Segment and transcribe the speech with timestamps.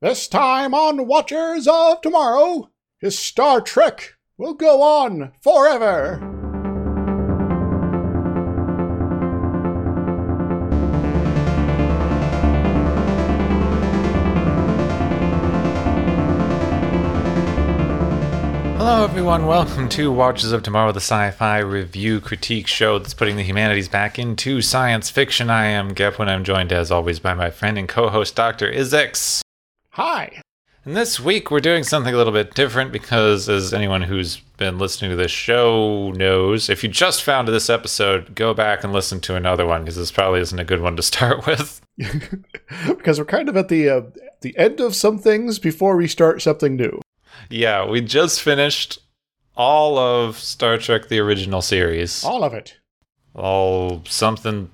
[0.00, 6.18] This time on Watchers of Tomorrow, his Star Trek will go on forever.
[18.76, 19.46] Hello, everyone.
[19.46, 23.88] Welcome to Watchers of Tomorrow, the sci fi review critique show that's putting the humanities
[23.88, 25.48] back into science fiction.
[25.48, 26.28] I am Gepwin.
[26.28, 28.70] I'm joined, as always, by my friend and co host, Dr.
[28.70, 29.43] Izix.
[29.94, 30.42] Hi.
[30.84, 34.76] And this week, we're doing something a little bit different because, as anyone who's been
[34.76, 39.20] listening to this show knows, if you just found this episode, go back and listen
[39.20, 41.80] to another one because this probably isn't a good one to start with.
[42.88, 44.00] because we're kind of at the uh,
[44.40, 47.00] the end of some things before we start something new.
[47.48, 48.98] Yeah, we just finished
[49.56, 52.24] all of Star Trek the original series.
[52.24, 52.78] All of it.
[53.32, 54.72] All something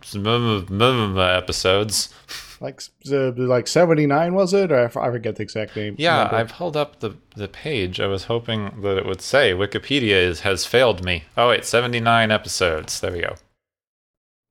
[1.36, 2.08] episodes.
[2.60, 4.70] Like uh, like 79 was it?
[4.70, 5.96] Or I forget the exact name.
[5.98, 6.36] Yeah, number.
[6.36, 8.00] I pulled up the the page.
[8.00, 11.24] I was hoping that it would say Wikipedia is, has failed me.
[11.38, 13.00] Oh wait, 79 episodes.
[13.00, 13.36] There we go.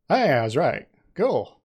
[0.08, 0.88] Hey, I was right.
[1.14, 1.59] Cool.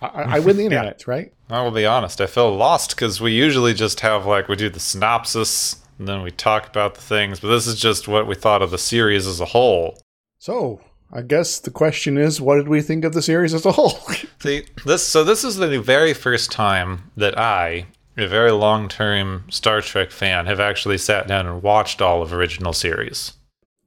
[0.00, 1.14] I, I win the internet, yeah.
[1.14, 1.32] right?
[1.50, 2.22] I will be honest.
[2.22, 6.22] I feel lost because we usually just have like we do the synopsis and then
[6.22, 9.26] we talk about the things, but this is just what we thought of the series
[9.26, 10.00] as a whole.
[10.38, 10.80] So
[11.12, 13.90] I guess the question is, what did we think of the series as a whole?
[14.40, 15.06] See this.
[15.06, 20.46] So this is the very first time that I, a very long-term Star Trek fan,
[20.46, 23.32] have actually sat down and watched all of original series.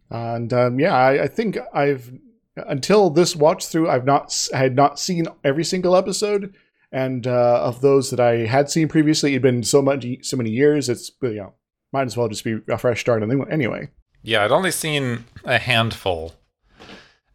[0.10, 2.12] And um, yeah, I, I think I've
[2.56, 6.54] until this watch through, I've not I had not seen every single episode,
[6.92, 10.50] and uh, of those that I had seen previously, it'd been so much so many
[10.50, 10.90] years.
[10.90, 11.54] It's you know
[11.94, 13.90] might as well just be a fresh start anyway.
[14.24, 16.36] Yeah, I'd only seen a handful,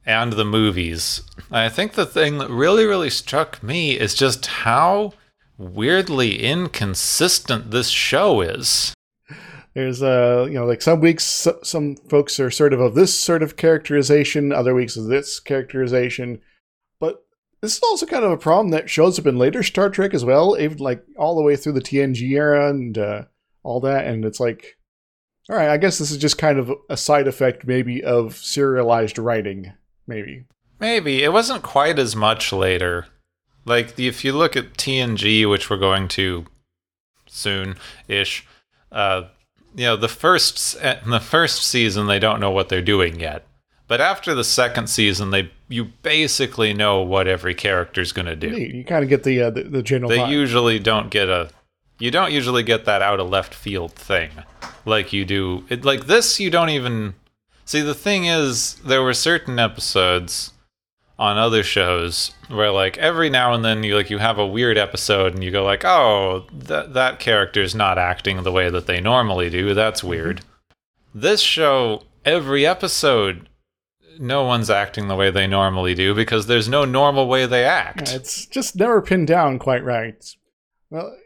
[0.07, 1.23] and the movies.
[1.51, 5.13] I think the thing that really really struck me is just how
[5.59, 8.95] weirdly inconsistent this show is.
[9.75, 13.43] There's uh you know like some weeks some folks are sort of of this sort
[13.43, 16.41] of characterization other weeks of this characterization.
[17.01, 17.25] But
[17.61, 20.25] this is also kind of a problem that shows up in later star trek as
[20.25, 23.25] well even like all the way through the tng era and uh,
[23.65, 24.07] all that.
[24.07, 24.77] And it's like
[25.49, 29.19] all right i guess this is just kind of a side effect maybe of serialized
[29.19, 29.73] writing
[30.07, 30.45] maybe.
[30.79, 31.23] Maybe.
[31.23, 33.07] It wasn't quite as much later.
[33.65, 36.47] Like if you look at tng which we're going to
[37.29, 38.47] soon ish
[38.93, 39.25] uh
[39.75, 43.47] you know the first the first season they don't know what they're doing yet.
[43.89, 48.49] But after the second season they you basically know what every character's going to do
[48.49, 50.31] you kind of get the, uh, the, the general they vibe.
[50.31, 51.51] usually don't get a
[51.99, 54.31] you don't usually get that out of left field thing
[54.87, 55.65] like you do.
[55.69, 57.15] It, like this you don't even
[57.67, 60.53] see the thing is there were certain episodes
[61.19, 64.79] on other shows where like every now and then you like you have a weird
[64.79, 69.01] episode and you go like oh that that character's not acting the way that they
[69.01, 69.75] normally do.
[69.75, 70.11] That's mm-hmm.
[70.11, 70.41] weird.
[71.15, 73.49] This show every episode
[74.19, 78.11] no one's acting the way they normally do because there's no normal way they act.
[78.11, 80.25] Yeah, it's just never pinned down quite right.
[80.91, 81.17] Well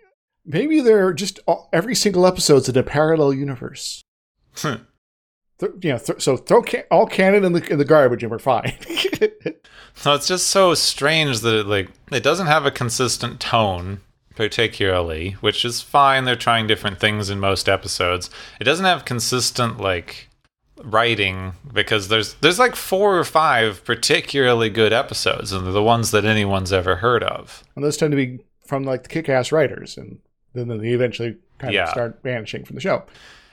[0.45, 4.03] maybe they're just all, every single episode's in a parallel universe
[5.61, 8.31] th- you know, th- so throw ca- all canon in the in the garbage and
[8.31, 8.73] we're fine.
[10.05, 14.01] no, it's just so strange that it like it doesn't have a consistent tone
[14.35, 16.25] particularly, which is fine.
[16.25, 18.31] They're trying different things in most episodes.
[18.61, 20.29] It doesn't have consistent like
[20.83, 26.11] writing because there's there's like four or five particularly good episodes and they're the ones
[26.11, 27.63] that anyone's ever heard of.
[27.77, 30.21] And those tend to be from like the kick-ass writers and
[30.55, 31.85] then they eventually kind yeah.
[31.85, 33.05] of start vanishing from the show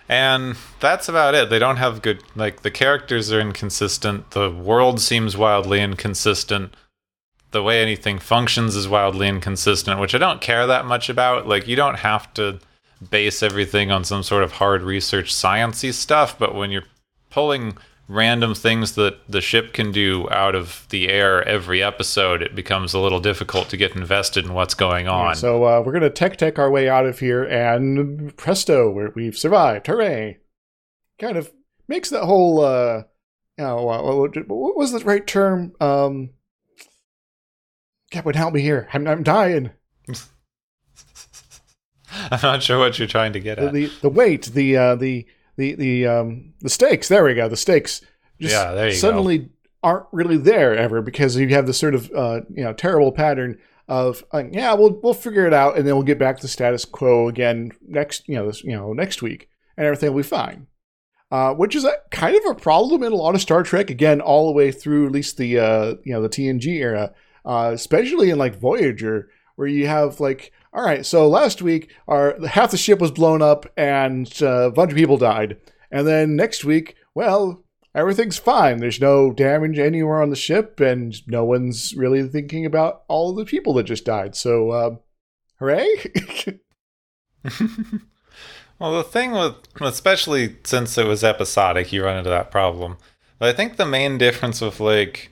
[0.09, 1.50] and that's about it.
[1.50, 4.31] They don't have good like the characters are inconsistent.
[4.31, 6.73] The world seems wildly inconsistent.
[7.51, 11.47] The way anything functions is wildly inconsistent which i don't care that much about.
[11.47, 12.59] Like you don't have to
[13.09, 16.84] base everything on some sort of hard research sciency stuff but when you're
[17.29, 22.56] pulling random things that the ship can do out of the air every episode, it
[22.56, 25.35] becomes a little difficult to get invested in what's going on.
[25.35, 29.38] so uh, we're going to tech tech our way out of here, and presto, we've
[29.38, 29.88] survived!
[29.88, 30.38] Hooray!
[31.19, 31.51] Kind of
[31.88, 33.04] makes that whole, uh,
[33.57, 35.74] you know, what, what was the right term?
[35.80, 36.30] Um,
[38.12, 38.88] Captain, help me here.
[38.94, 39.71] I'm, I'm dying.
[42.31, 43.74] I'm not sure what you're trying to get at.
[43.74, 45.27] The, the, the weight, the uh, the
[45.57, 47.07] the the um the stakes.
[47.07, 47.50] There we go.
[47.50, 48.01] The stakes
[48.39, 49.50] just yeah, there you suddenly go.
[49.83, 53.59] aren't really there ever because you have this sort of uh, you know terrible pattern
[53.88, 56.83] of uh, yeah we'll we'll figure it out and then we'll get back to status
[56.86, 60.68] quo again next you know this you know next week and everything will be fine.
[61.30, 63.89] Uh, which is a, kind of a problem in a lot of Star Trek.
[63.89, 67.13] Again, all the way through at least the uh, you know the TNG era,
[67.44, 72.38] uh, especially in like Voyager, where you have like all right, so last week, our
[72.45, 75.57] half the ship was blown up and uh, a bunch of people died.
[75.89, 77.63] And then next week, well,
[77.95, 78.77] everything's fine.
[78.77, 83.44] There's no damage anywhere on the ship, and no one's really thinking about all the
[83.44, 84.35] people that just died.
[84.35, 84.95] So, uh,
[85.57, 85.88] hooray!
[88.77, 92.97] well, the thing with, especially since it was episodic, you run into that problem.
[93.39, 95.31] But I think the main difference with like,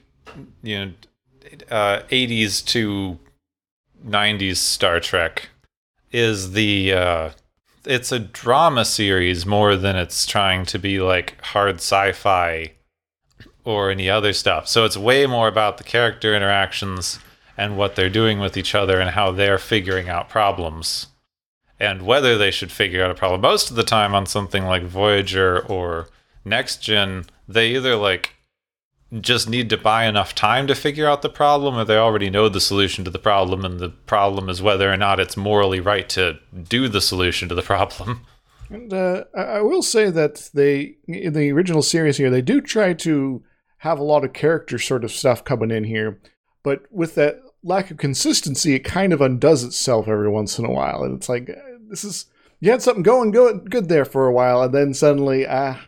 [0.64, 0.92] you know,
[1.70, 3.20] uh, 80s to
[4.04, 5.50] 90s Star Trek
[6.12, 7.30] is the uh,
[7.84, 12.72] it's a drama series more than it's trying to be like hard sci-fi
[13.64, 14.68] or any other stuff.
[14.68, 17.18] So it's way more about the character interactions
[17.56, 21.08] and what they're doing with each other and how they're figuring out problems
[21.78, 23.40] and whether they should figure out a problem.
[23.40, 26.08] Most of the time on something like Voyager or
[26.44, 28.35] Next Gen, they either like
[29.20, 32.48] just need to buy enough time to figure out the problem, or they already know
[32.48, 36.08] the solution to the problem, and the problem is whether or not it's morally right
[36.10, 36.38] to
[36.68, 38.26] do the solution to the problem.
[38.68, 42.94] And uh, I will say that they, in the original series here, they do try
[42.94, 43.44] to
[43.78, 46.20] have a lot of character sort of stuff coming in here,
[46.64, 50.70] but with that lack of consistency, it kind of undoes itself every once in a
[50.70, 51.50] while, and it's like
[51.88, 52.26] this is
[52.58, 55.80] you had something going good good there for a while, and then suddenly ah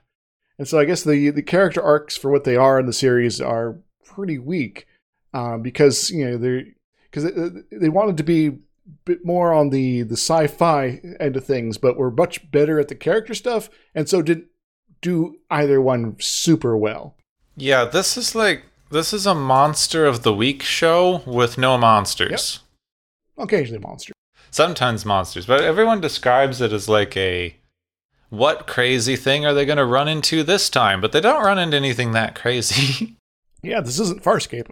[0.58, 3.40] and so I guess the the character arcs for what they are in the series
[3.40, 4.86] are pretty weak
[5.32, 6.64] um, because you know they're
[7.10, 7.30] because
[7.70, 8.52] they wanted to be a
[9.04, 12.94] bit more on the the sci-fi end of things, but were much better at the
[12.94, 14.46] character stuff, and so didn't
[15.00, 17.14] do either one super well.
[17.56, 22.60] Yeah, this is like this is a monster of the week show with no monsters.
[23.36, 23.44] Yep.
[23.44, 24.14] Occasionally monsters.
[24.50, 27.54] Sometimes monsters, but everyone describes it as like a
[28.30, 31.00] what crazy thing are they going to run into this time?
[31.00, 33.16] But they don't run into anything that crazy.
[33.62, 34.70] yeah, this isn't Farscape.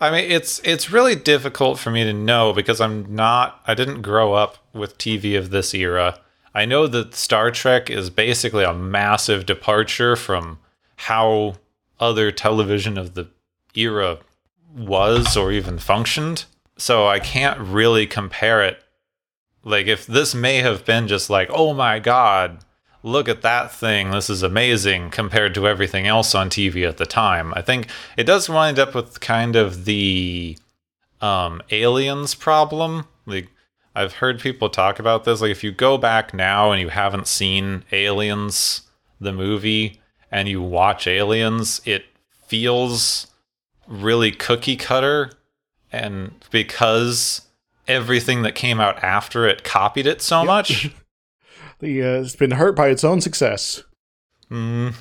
[0.00, 4.02] I mean, it's it's really difficult for me to know because I'm not I didn't
[4.02, 6.20] grow up with TV of this era.
[6.54, 10.58] I know that Star Trek is basically a massive departure from
[10.96, 11.54] how
[11.98, 13.28] other television of the
[13.74, 14.18] era
[14.74, 16.44] was or even functioned.
[16.76, 18.82] So I can't really compare it
[19.64, 22.64] like if this may have been just like, oh my god,
[23.02, 27.06] look at that thing, this is amazing compared to everything else on TV at the
[27.06, 27.52] time.
[27.54, 30.58] I think it does wind up with kind of the
[31.20, 33.06] um, aliens problem.
[33.26, 33.48] Like
[33.94, 35.40] I've heard people talk about this.
[35.40, 38.82] Like if you go back now and you haven't seen Aliens,
[39.20, 40.00] the movie,
[40.30, 42.04] and you watch Aliens, it
[42.46, 43.26] feels
[43.88, 45.32] really cookie cutter.
[45.90, 47.47] And because
[47.88, 50.46] everything that came out after it copied it so yep.
[50.46, 50.90] much.
[51.80, 53.82] the uh, it's been hurt by its own success.
[54.50, 54.94] Mm.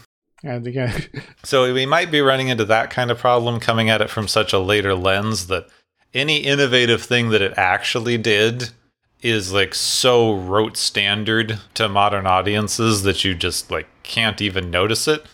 [0.43, 1.05] And again,
[1.43, 4.53] so we might be running into that kind of problem coming at it from such
[4.53, 5.67] a later lens that
[6.13, 8.69] any innovative thing that it actually did
[9.21, 15.07] is like so rote standard to modern audiences that you just like can't even notice
[15.07, 15.25] it.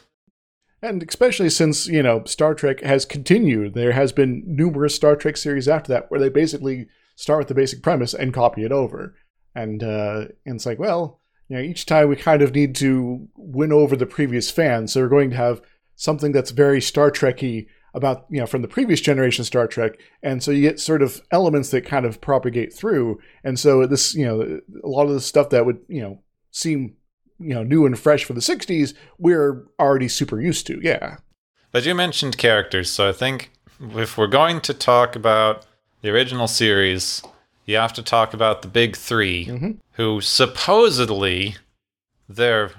[0.81, 3.73] And especially since, you know, Star Trek has continued.
[3.73, 7.55] There has been numerous Star Trek series after that where they basically start with the
[7.55, 9.15] basic premise and copy it over.
[9.55, 13.27] And, uh, and it's like, well, you know, each time we kind of need to
[13.35, 14.93] win over the previous fans.
[14.93, 15.61] So we're going to have
[15.95, 19.99] something that's very Star Trekky about, you know, from the previous generation Star Trek.
[20.23, 23.19] And so you get sort of elements that kind of propagate through.
[23.43, 26.19] And so this, you know, a lot of the stuff that would, you know,
[26.51, 26.95] seem,
[27.39, 30.79] you know, new and fresh for the 60s, we're already super used to.
[30.81, 31.17] Yeah.
[31.71, 32.89] But you mentioned characters.
[32.89, 35.65] So I think if we're going to talk about
[36.03, 37.23] the original series,
[37.65, 39.71] you have to talk about the big 3 mm-hmm.
[39.93, 41.55] who supposedly
[42.29, 42.71] their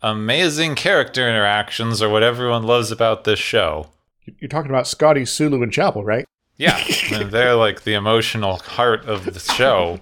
[0.00, 3.88] amazing character interactions are what everyone loves about this show.
[4.38, 6.24] You're talking about Scotty, Sulu, and Chapel, right?
[6.56, 6.80] Yeah,
[7.12, 9.98] and they're like the emotional heart of the show,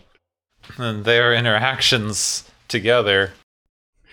[0.76, 3.32] and their interactions together.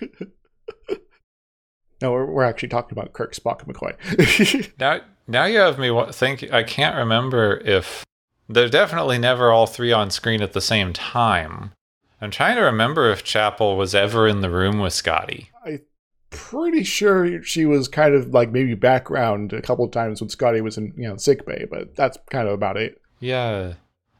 [2.00, 4.72] no, we're, we're actually talking about Kirk, Spock, and McCoy.
[4.78, 6.50] now, now you have me think.
[6.50, 8.06] I can't remember if
[8.48, 11.72] they're definitely never all three on screen at the same time.
[12.20, 15.50] I'm trying to remember if Chapel was ever in the room with Scotty.
[15.64, 15.82] I'm
[16.30, 20.78] pretty sure she was kind of like maybe background a couple times when Scotty was
[20.78, 23.00] in you know sick bay, but that's kind of about it.
[23.20, 23.74] Yeah.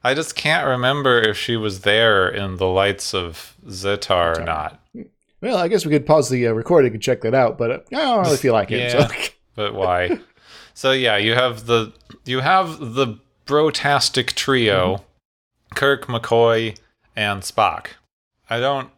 [0.05, 4.81] I just can't remember if she was there in the lights of Zetar or not.
[5.41, 7.81] Well, I guess we could pause the uh, recording and check that out, but uh,
[7.93, 8.93] I don't really feel like it.
[8.95, 9.31] yeah, so.
[9.55, 10.19] but why?
[10.75, 11.95] So yeah, you have the
[12.27, 15.03] you have the brotastic trio mm-hmm.
[15.75, 16.77] Kirk, McCoy,
[17.15, 17.89] and Spock.
[18.49, 18.91] I don't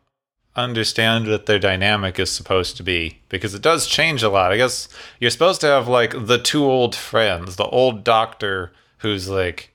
[0.56, 4.52] understand what their dynamic is supposed to be because it does change a lot.
[4.52, 4.88] I guess
[5.20, 9.74] you're supposed to have like the two old friends, the old doctor who's like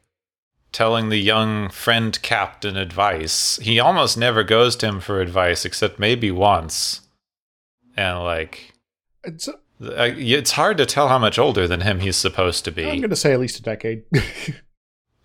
[0.72, 3.58] telling the young friend captain advice.
[3.62, 7.02] He almost never goes to him for advice, except maybe once.
[7.96, 8.74] And like,
[9.24, 9.48] It's,
[9.80, 12.90] it's hard to tell how much older than him he's supposed to be.
[12.90, 14.04] I'm going to say at least a decade.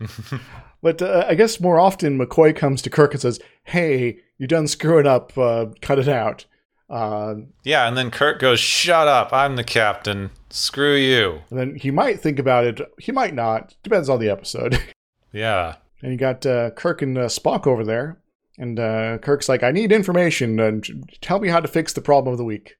[0.82, 4.66] but uh, I guess more often McCoy comes to Kirk and says, "Hey, you done
[4.68, 5.36] screwing up.
[5.36, 6.44] Uh, cut it out."
[6.90, 9.32] Uh, yeah, and then Kirk goes, "Shut up!
[9.32, 10.30] I'm the captain.
[10.50, 12.80] Screw you." and then he might think about it.
[12.98, 13.74] He might not.
[13.82, 14.78] Depends on the episode.
[15.30, 15.74] Yeah.
[16.00, 18.18] and you got uh, Kirk and uh, Spock over there,
[18.56, 20.88] and uh, Kirk's like, "I need information and
[21.20, 22.76] tell me how to fix the problem of the week."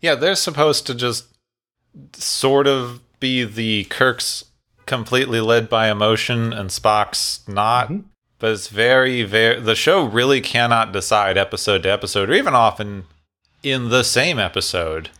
[0.00, 1.26] Yeah, they're supposed to just
[2.14, 4.44] sort of be the Kirk's
[4.90, 7.88] completely led by emotion and Spock's not.
[7.88, 8.04] Mhm.
[8.38, 9.60] But it's very, very.
[9.60, 13.04] The show really cannot decide episode to episode, or even often
[13.62, 15.10] in the same episode,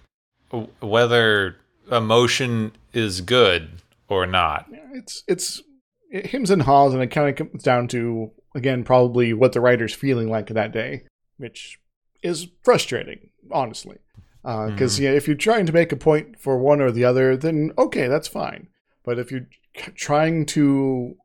[0.81, 1.57] whether
[1.91, 3.69] emotion is good
[4.09, 4.67] or not.
[4.95, 5.63] It's it's
[6.11, 9.61] it hims and haws, and it kind of comes down to again probably what the
[9.61, 11.03] writer's feeling like that day,
[11.37, 11.79] which
[12.23, 13.99] is frustrating, honestly.
[14.43, 17.73] Because yeah, if you're trying to make a point for one or the other, then
[17.77, 18.69] okay, that's fine.
[19.05, 21.17] But if you're c- trying to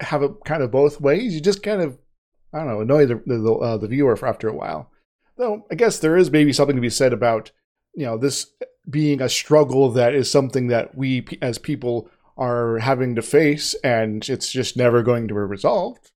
[0.00, 1.98] have it kind of both ways, you just kind of
[2.52, 4.90] I don't know annoy the the, uh, the viewer for after a while.
[5.36, 7.50] Though I guess there is maybe something to be said about
[7.94, 8.50] you know this
[8.88, 14.28] being a struggle that is something that we as people are having to face, and
[14.28, 16.10] it's just never going to be resolved.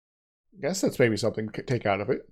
[0.56, 2.28] I guess that's maybe something to take out of it.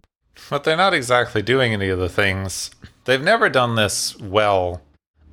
[0.50, 2.70] But they're not exactly doing any of the things.
[3.04, 4.82] They've never done this well.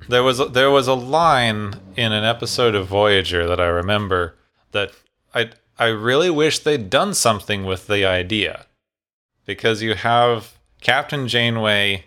[0.08, 4.36] There was there was a line in an episode of Voyager that I remember
[4.72, 4.92] that
[5.34, 8.66] I I really wish they'd done something with the idea.
[9.46, 12.04] Because you have Captain Janeway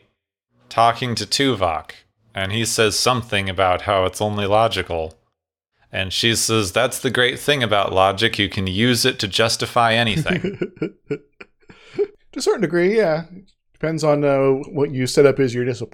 [0.69, 1.91] talking to Tuvok
[2.33, 5.15] and he says something about how it's only logical.
[5.91, 9.93] And she says that's the great thing about logic, you can use it to justify
[9.93, 10.41] anything.
[11.09, 11.19] to
[12.35, 13.25] a certain degree, yeah.
[13.79, 15.91] Depends on uh, what you set up as your initial,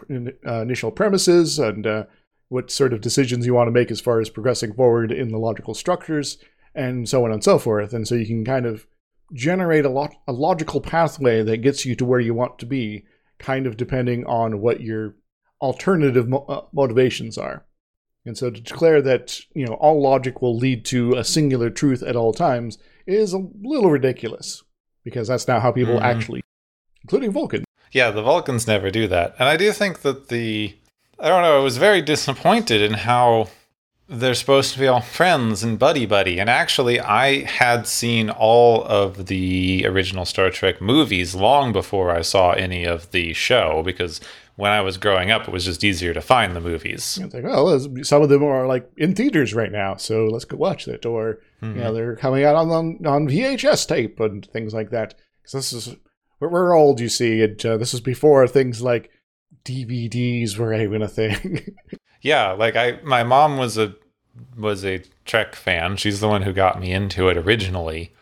[0.48, 2.04] uh, initial premises and uh,
[2.48, 5.38] what sort of decisions you want to make as far as progressing forward in the
[5.38, 6.38] logical structures
[6.74, 7.94] and so on and so forth.
[7.94, 8.88] And so you can kind of
[9.34, 13.04] generate a, lot, a logical pathway that gets you to where you want to be,
[13.38, 15.16] kind of depending on what your
[15.62, 17.66] alternative mo- uh, motivations are.
[18.26, 22.02] And so to declare that you know all logic will lead to a singular truth
[22.02, 24.64] at all times is a little ridiculous
[25.04, 26.04] because that's not how people Mhm.
[26.04, 26.44] actually,
[27.02, 27.66] including Vulcan.
[27.94, 29.36] Yeah, the Vulcans never do that.
[29.40, 30.76] And I do think that the
[31.20, 33.48] I don't know, I was very disappointed in how
[34.10, 36.40] they're supposed to be all friends and buddy buddy.
[36.40, 42.22] And actually I had seen all of the original Star Trek movies long before I
[42.22, 44.20] saw any of the show because
[44.56, 47.18] when I was growing up it was just easier to find the movies.
[47.22, 50.58] It's like, well, some of them are like in theaters right now, so let's go
[50.58, 51.06] watch it.
[51.06, 51.76] Or Mhm.
[51.76, 55.16] you know, they're coming out on on, on VHS tape and things like that.
[55.42, 55.96] Because this is
[56.44, 59.12] we're, we're old, you see, and uh, this was before things like
[59.66, 61.76] DVDs were even a thing.
[62.24, 63.94] Yeah, like I my mom was a
[64.58, 65.98] was a Trek fan.
[65.98, 68.14] She's the one who got me into it originally.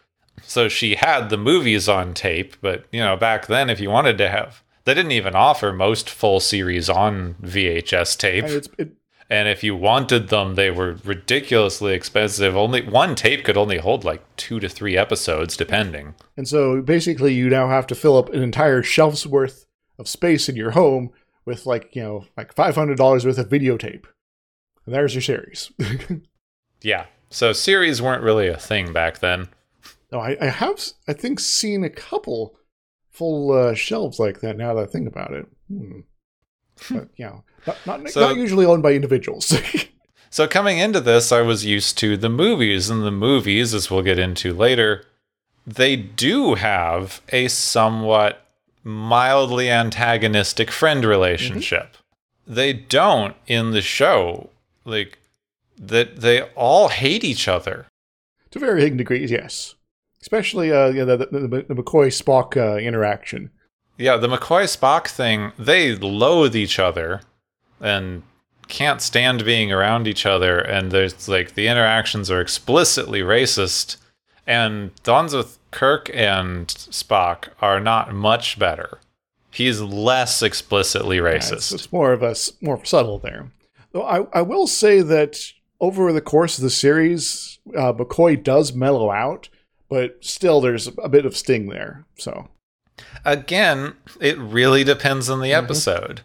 [0.41, 4.17] So she had the movies on tape, but you know, back then if you wanted
[4.17, 8.45] to have they didn't even offer most full series on VHS tape.
[8.45, 8.91] and it's it,
[9.31, 12.57] And if you wanted them, they were ridiculously expensive.
[12.57, 16.15] Only one tape could only hold like 2 to 3 episodes depending.
[16.35, 19.65] And so basically, you now have to fill up an entire shelf's worth
[19.97, 21.11] of space in your home
[21.45, 24.03] with like, you know, like $500 worth of videotape.
[24.85, 25.71] And there's your series.
[26.81, 27.05] Yeah.
[27.29, 29.47] So series weren't really a thing back then.
[30.11, 32.55] no, I, I have, I think, seen a couple
[33.09, 35.47] full uh, shelves like that now that I think about it.
[35.69, 35.99] Hmm.
[36.89, 39.53] But, you know, not, not, So- not usually owned by individuals.
[40.33, 44.01] So coming into this, I was used to the movies, and the movies, as we'll
[44.01, 45.03] get into later,
[45.67, 48.47] they do have a somewhat
[48.81, 51.97] mildly antagonistic friend relationship.
[52.47, 54.51] They don't in the show.
[54.85, 55.19] Like
[55.77, 57.87] that they all hate each other.
[58.51, 59.75] to varying degrees, yes.
[60.21, 63.49] Especially uh, you know, the, the, the McCoy Spock uh, interaction.
[63.97, 67.21] Yeah, the McCoy Spock thing, they loathe each other
[67.81, 68.23] and
[68.67, 70.59] can't stand being around each other.
[70.59, 73.97] And there's like the interactions are explicitly racist.
[74.47, 78.99] And Don's with Kirk and Spock are not much better.
[79.51, 81.53] He's less explicitly Yeah, racist.
[81.53, 83.51] it's, it's more of a more subtle there.
[83.91, 85.37] Though I, I will say that
[85.81, 89.49] over the course of the series, uh, McCoy does mellow out,
[89.89, 92.05] but still there's a bit of sting there.
[92.17, 92.47] So
[93.25, 95.63] Again, it really depends on the Mhm.
[95.63, 96.21] episode.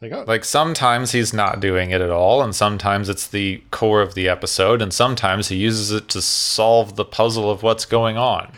[0.00, 4.02] Like, oh, Like sometimes he's not doing it at all, and sometimes it's the core
[4.02, 8.18] of the episode, and sometimes he uses it to solve the puzzle of what's going
[8.18, 8.52] on.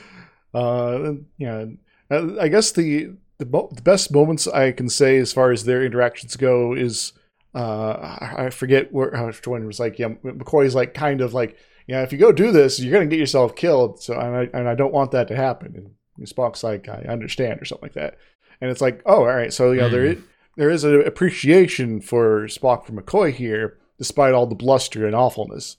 [0.53, 1.67] uh, yeah.
[2.11, 5.85] Uh, I guess the the, the best moments I can say as far as their
[5.85, 7.13] interactions go is
[7.55, 11.57] uh, I forget where how which one was like yeah McCoy's like kind of like
[11.87, 14.69] yeah if you go do this you're gonna get yourself killed so and I and
[14.69, 18.19] I don't want that to happen and Spock's like I understand or something like that
[18.61, 20.17] and it's like oh all right so you know there
[20.59, 25.77] there is an appreciation for Spock from McCoy here despite all the bluster and awfulness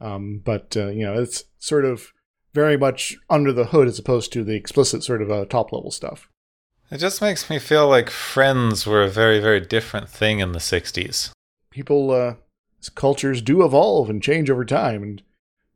[0.00, 2.12] um, but uh, you know it's sort of
[2.52, 5.90] very much under the hood as opposed to the explicit sort of uh, top level
[5.90, 6.28] stuff.
[6.90, 10.58] It just makes me feel like Friends were a very, very different thing in the
[10.58, 11.30] 60s.
[11.70, 12.34] People, uh,
[12.94, 15.22] cultures do evolve and change over time, and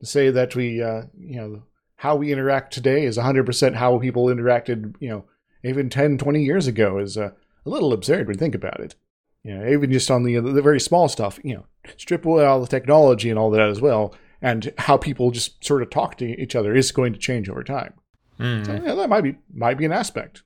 [0.01, 1.63] to say that we, uh, you know,
[1.97, 5.25] how we interact today is 100% how people interacted, you know,
[5.65, 7.31] even 10, 20 years ago is uh,
[7.67, 8.95] a little absurd when you think about it.
[9.43, 12.61] You know, even just on the the very small stuff, you know, strip away all
[12.61, 16.25] the technology and all that as well, and how people just sort of talk to
[16.41, 17.95] each other is going to change over time.
[18.39, 18.65] Hmm.
[18.65, 20.43] So, yeah, that might be might be an aspect.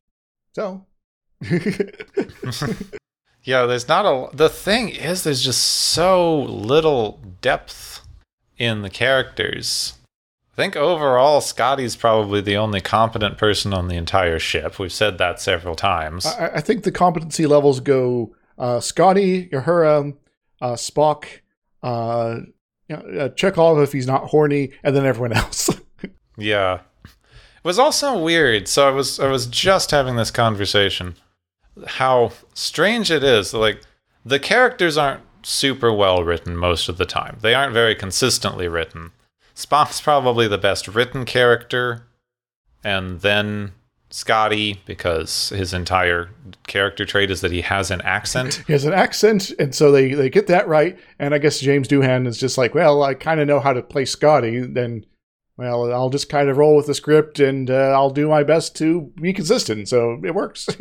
[0.55, 0.87] So,
[3.43, 4.37] Yeah, there's not a.
[4.37, 8.07] The thing is, there's just so little depth
[8.59, 9.95] in the characters.
[10.53, 14.79] I think overall, Scotty's probably the only competent person on the entire ship.
[14.79, 16.27] We've said that several times.
[16.27, 20.15] I, I think the competency levels go uh, Scotty, Uhura,
[20.61, 21.25] uh, Spock,
[21.83, 22.41] uh,
[22.89, 25.71] you know, uh, Chekov if he's not horny, and then everyone else.
[26.37, 26.81] Yeah.
[27.05, 28.69] It was also weird.
[28.69, 31.17] So I was I was just having this conversation.
[31.87, 33.55] How strange it is.
[33.55, 33.83] Like
[34.25, 37.39] the characters aren't super well written most of the time.
[37.41, 39.13] They aren't very consistently written.
[39.61, 42.07] Spock's probably the best written character,
[42.83, 43.73] and then
[44.09, 46.31] Scotty because his entire
[46.67, 48.63] character trait is that he has an accent.
[48.67, 50.99] he has an accent, and so they, they get that right.
[51.19, 53.83] And I guess James Doohan is just like, well, I kind of know how to
[53.83, 54.61] play Scotty.
[54.61, 55.05] Then,
[55.57, 58.75] well, I'll just kind of roll with the script, and uh, I'll do my best
[58.77, 59.89] to be consistent.
[59.89, 60.69] So it works.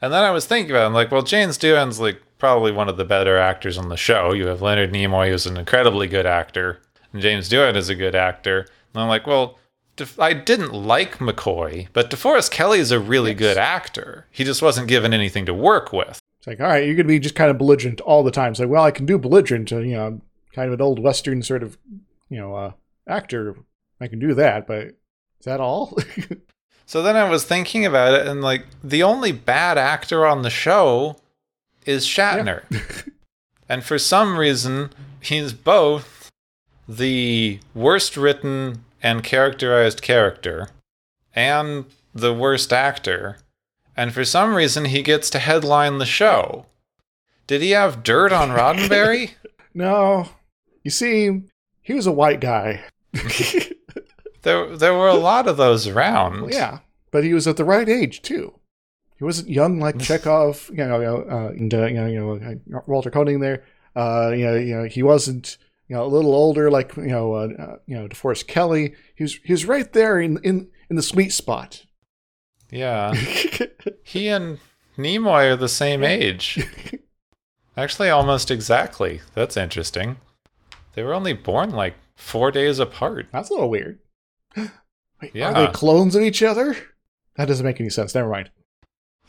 [0.00, 2.88] And then I was thinking about it, I'm like, well, James Doohan's like probably one
[2.88, 4.32] of the better actors on the show.
[4.32, 6.80] You have Leonard Nimoy, who's an incredibly good actor,
[7.12, 8.60] and James Doohan is a good actor.
[8.94, 9.58] And I'm like, well,
[9.96, 14.26] Def- I didn't like McCoy, but DeForest Kelley is a really good actor.
[14.30, 16.20] He just wasn't given anything to work with.
[16.38, 18.52] It's like, all right, you're going to be just kind of belligerent all the time.
[18.52, 19.72] It's like, well, I can do belligerent.
[19.72, 20.20] uh, You know,
[20.54, 21.76] kind of an old Western sort of,
[22.28, 22.72] you know, uh,
[23.08, 23.56] actor.
[24.00, 24.94] I can do that, but is
[25.44, 25.98] that all?
[26.86, 30.48] So then I was thinking about it, and like, the only bad actor on the
[30.48, 31.16] show
[31.84, 32.62] is Shatner.
[33.68, 34.88] and for some reason,
[35.20, 36.17] he's both
[36.88, 40.70] the worst written and characterized character
[41.34, 43.38] and the worst actor.
[43.96, 46.66] And for some reason, he gets to headline the show.
[47.46, 49.32] Did he have dirt on Roddenberry?
[49.74, 50.28] no.
[50.82, 51.42] You see,
[51.82, 52.84] he was a white guy.
[54.42, 56.42] there, there were a lot of those around.
[56.42, 56.78] Well, yeah,
[57.10, 58.54] but he was at the right age too.
[59.16, 62.60] He wasn't young like Chekov, you know, you know, uh, and uh, you know, you
[62.66, 63.64] know, Walter Koenig there.
[63.96, 67.34] Uh, you know, you know, he wasn't, you know, a little older like you know,
[67.34, 68.94] uh, uh, you know, DeForest Kelley.
[69.16, 71.84] He was, he was right there in in in the sweet spot.
[72.70, 73.14] Yeah.
[74.02, 74.58] He and
[74.96, 76.66] Nimoy are the same age.
[77.76, 79.20] Actually, almost exactly.
[79.34, 80.16] That's interesting.
[80.94, 83.26] They were only born like four days apart.
[83.30, 83.98] That's a little weird.
[84.56, 84.70] Wait,
[85.34, 85.52] Yeah.
[85.52, 86.74] Are they clones of each other?
[87.36, 88.14] That doesn't make any sense.
[88.14, 88.50] Never mind.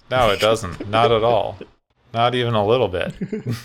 [0.10, 0.88] No, it doesn't.
[0.90, 1.58] Not at all.
[2.14, 3.14] Not even a little bit.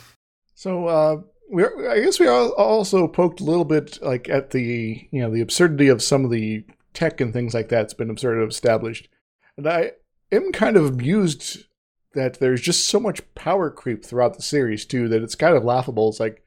[0.57, 1.17] So uh,
[1.55, 5.31] we I guess we al- also poked a little bit like at the you know
[5.31, 9.09] the absurdity of some of the tech and things like that's been of established,
[9.57, 9.93] and I
[10.33, 11.65] am kind of amused
[12.15, 15.65] that there's just so much power creep throughout the series too that it's kind of
[15.65, 16.09] laughable.
[16.09, 16.43] It's like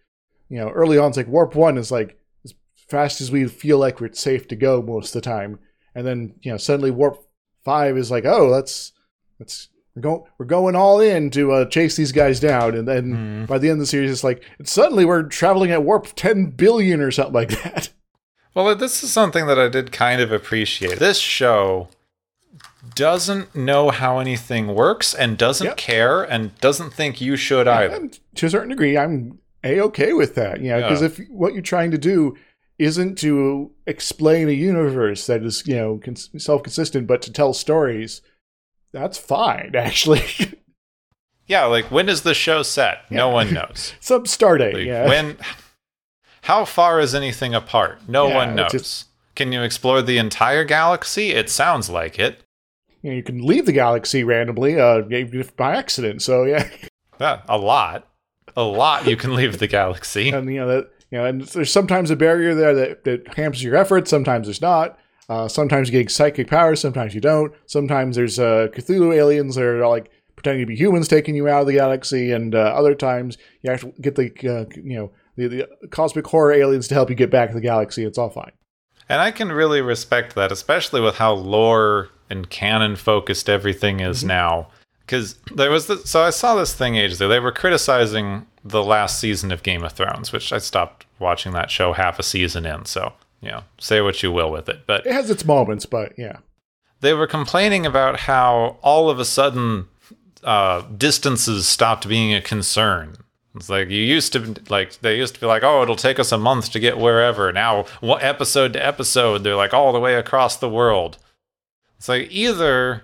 [0.50, 2.54] you know early on it's like warp one is like as
[2.90, 5.60] fast as we feel like we're safe to go most of the time,
[5.96, 7.24] and then you know suddenly warp
[7.64, 8.92] five is like oh that's
[9.40, 13.12] that's we're going we're going all in to uh, chase these guys down, and then
[13.42, 13.46] Hmm.
[13.46, 17.02] by the end of the series, it's like suddenly we're traveling at warp ten billion
[17.02, 17.90] or something like that.
[18.56, 20.98] Well, this is something that I did kind of appreciate.
[20.98, 21.90] This show
[22.96, 25.78] doesn't know how anything works and doesn't Yep.
[25.78, 27.94] care and doesn't think you should either.
[27.96, 30.62] And to a certain degree, I'm a okay with that.
[30.62, 31.08] You know, because Yeah.
[31.08, 32.36] if what you're trying to do
[32.80, 38.22] isn't to explain a universe that is you know cons- self-consistent, but to tell stories,
[38.92, 39.72] that's fine.
[39.76, 40.24] Actually,
[41.46, 43.10] Yeah, like when is the show set?
[43.10, 43.94] No one knows.
[44.00, 44.74] some stardate.
[44.74, 45.08] Like, yeah.
[45.08, 45.38] When
[46.42, 48.00] how far is anything apart?
[48.08, 48.72] No Yeah, one knows.
[48.72, 51.32] just- Can you explore the entire galaxy?
[51.32, 52.44] It sounds like it.
[53.02, 56.22] you, know, you can leave the galaxy randomly, uh, if by accident.
[56.22, 56.68] So yeah,
[57.20, 58.08] Yeah, a lot.
[58.56, 60.30] A lot you can leave the galaxy.
[60.34, 63.64] and you know that you know, and there's sometimes a barrier there that, that hampers
[63.64, 64.10] your efforts.
[64.10, 65.00] Sometimes there's not.
[65.30, 66.80] Uh, sometimes you get psychic powers.
[66.80, 67.54] Sometimes you don't.
[67.66, 71.62] Sometimes there's uh, Cthulhu aliens that are like pretending to be humans taking you out
[71.62, 75.48] of the galaxy, and uh, other times you actually get the uh, you know the,
[75.48, 78.06] the cosmic horror aliens to help you get back to the galaxy.
[78.06, 78.52] It's all fine.
[79.10, 84.24] And I can really respect that, especially with how lore and canon focused everything is
[84.24, 84.68] now.
[85.06, 87.30] Because there was this, so I saw this thing ages ago.
[87.30, 91.72] They were criticizing the last season of Game of Thrones, which I stopped watching that
[91.72, 92.84] show half a season in.
[92.84, 96.14] So you know, say what you will with it, but It has its moments, but
[96.18, 96.38] yeah.
[97.02, 99.88] they were complaining about how all of a sudden
[100.44, 103.18] uh, distances stopped being a concern.
[103.56, 106.32] It's like you used to like they used to be like, oh, it'll take us
[106.32, 107.52] a month to get wherever.
[107.52, 111.18] Now, what episode to episode, they're like all the way across the world.
[111.98, 113.04] It's like either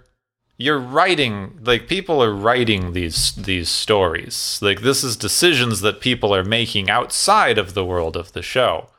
[0.58, 4.60] you're writing like people are writing these these stories.
[4.62, 8.89] Like this is decisions that people are making outside of the world of the show.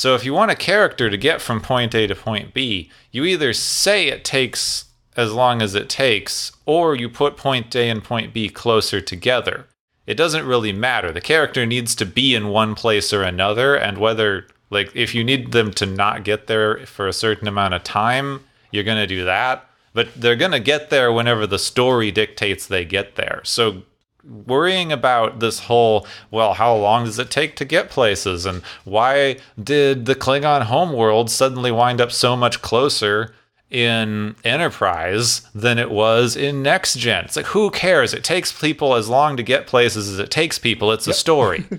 [0.00, 3.26] So if you want a character to get from point A to point B, you
[3.26, 8.02] either say it takes as long as it takes, or you put point A and
[8.02, 9.66] point B closer together.
[10.06, 11.12] It doesn't really matter.
[11.12, 15.22] The character needs to be in one place or another, and whether, like, if you
[15.22, 19.06] need them to not get there for a certain amount of time, you're going to
[19.06, 19.68] do that.
[19.92, 23.42] But they're going to get there whenever the story dictates they get there.
[23.44, 23.82] So
[24.24, 28.46] worrying about this whole well how long does it take to get places?
[28.46, 33.34] And why did the klingon homeworld suddenly wind up so much closer
[33.70, 38.12] in enterprise than it was in next gen it's like who cares?
[38.12, 40.92] It takes people as long to get places as it takes people.
[40.92, 41.64] It's a story.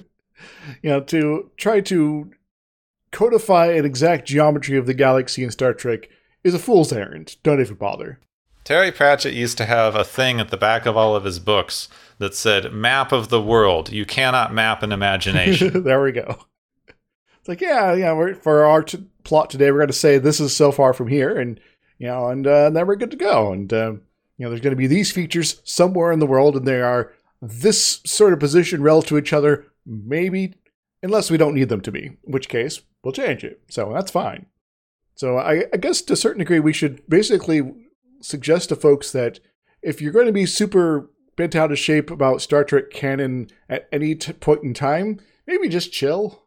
[0.84, 2.32] You know, to try to
[3.12, 6.08] codify an exact geometry of the galaxy in Star Trek
[6.44, 7.36] is a fool's errand.
[7.44, 8.20] Don't even bother.
[8.64, 11.90] terry pratchett used to have a thing at the back of all of his books
[12.22, 16.38] that said map of the world you cannot map an imagination there we go.
[17.42, 18.34] It's like, yeah, yeah.
[18.36, 21.40] For our t- plot today, we're going to say this is so far from here,
[21.40, 21.60] and
[21.98, 23.52] you know, and uh, then we're good to go.
[23.52, 26.68] And uh, you know, there's going to be these features somewhere in the world, and
[26.68, 29.66] they are this sort of position relative to each other.
[29.88, 30.54] Maybe,
[31.02, 33.60] unless we don't need them to be, which case we'll change it.
[33.72, 34.46] So that's fine.
[35.16, 37.74] So I, I guess to a certain degree, we should basically
[38.22, 39.40] suggest to folks that
[39.82, 41.10] if you're going to be super
[41.42, 45.68] bent out of shape about Star Trek canon at any t- point in time, maybe
[45.68, 46.44] just chill.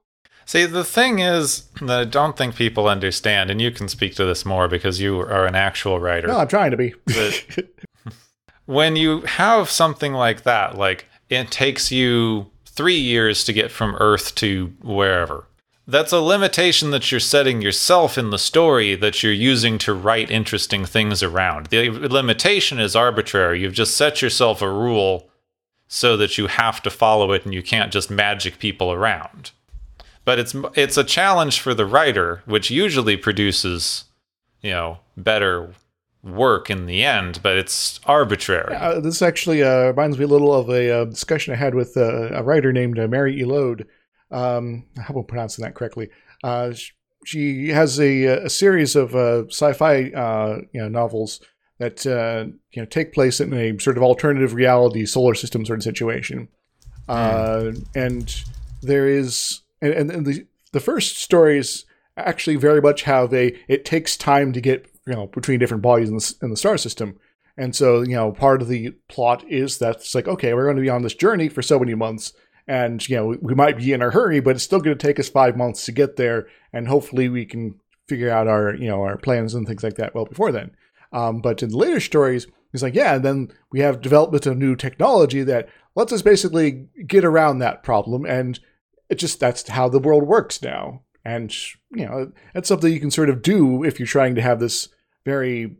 [0.46, 4.24] See, the thing is that I don't think people understand, and you can speak to
[4.24, 6.28] this more because you are an actual writer.
[6.28, 6.94] No, I'm trying to be.
[7.06, 7.70] But-
[8.66, 13.96] when you have something like that, like it takes you three years to get from
[13.98, 15.48] Earth to wherever,
[15.86, 20.30] that's a limitation that you're setting yourself in the story that you're using to write
[20.30, 21.66] interesting things around.
[21.66, 23.60] The limitation is arbitrary.
[23.60, 25.28] You've just set yourself a rule
[25.86, 29.52] so that you have to follow it and you can't just magic people around
[30.24, 34.04] but it's it's a challenge for the writer, which usually produces,
[34.62, 35.72] you know, better
[36.22, 37.40] work in the end.
[37.42, 38.74] But it's arbitrary.
[38.74, 41.96] Uh, this actually uh, reminds me a little of a uh, discussion I had with
[41.96, 43.86] uh, a writer named uh, Mary Elode.
[44.34, 46.10] Um, I hope I'm pronouncing that correctly.
[46.42, 46.72] Uh,
[47.24, 51.40] she has a, a series of uh, sci-fi uh, you know, novels
[51.78, 55.78] that uh, you know take place in a sort of alternative reality solar system sort
[55.78, 56.48] of situation,
[57.08, 58.44] uh, and
[58.82, 61.84] there is and, and, and the the first stories
[62.16, 66.08] actually very much have a it takes time to get you know between different bodies
[66.08, 67.18] in the, in the star system.
[67.56, 70.76] And so you know part of the plot is that it's like okay we're going
[70.76, 72.32] to be on this journey for so many months
[72.66, 75.20] and you know we might be in a hurry but it's still going to take
[75.20, 77.74] us five months to get there and hopefully we can
[78.08, 80.70] figure out our you know our plans and things like that well before then.
[81.12, 84.56] Um, but in the later stories it's like yeah and then we have development of
[84.56, 88.58] new technology that lets us basically get around that problem and
[89.08, 91.02] it just that's how the world works now.
[91.24, 91.54] And
[91.90, 94.88] you know that's something you can sort of do if you're trying to have this
[95.24, 95.76] very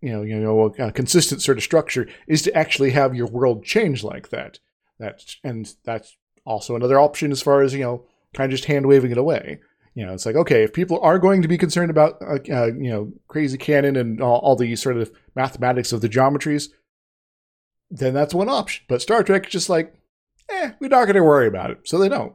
[0.00, 3.64] you know you know a consistent sort of structure is to actually have your world
[3.64, 4.58] change like that
[5.02, 8.86] that and that's also another option as far as you know kind of just hand
[8.86, 9.60] waving it away.
[9.94, 12.66] You know it's like okay if people are going to be concerned about uh, uh,
[12.66, 16.68] you know crazy canon and all, all the sort of mathematics of the geometries
[17.90, 18.84] then that's one option.
[18.88, 19.94] But star trek is just like
[20.48, 21.80] eh we're not going to worry about it.
[21.84, 22.34] So they don't.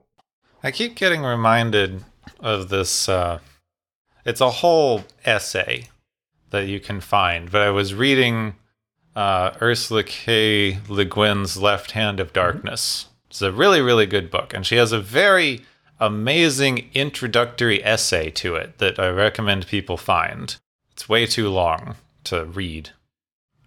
[0.63, 2.03] I keep getting reminded
[2.39, 3.09] of this.
[3.09, 3.39] Uh,
[4.25, 5.87] it's a whole essay
[6.49, 8.55] that you can find, but I was reading
[9.17, 10.77] uh, Ursula K.
[10.87, 13.07] Le Guin's Left Hand of Darkness.
[13.31, 15.65] It's a really, really good book, and she has a very
[15.99, 20.55] amazing introductory essay to it that I recommend people find.
[20.91, 22.91] It's way too long to read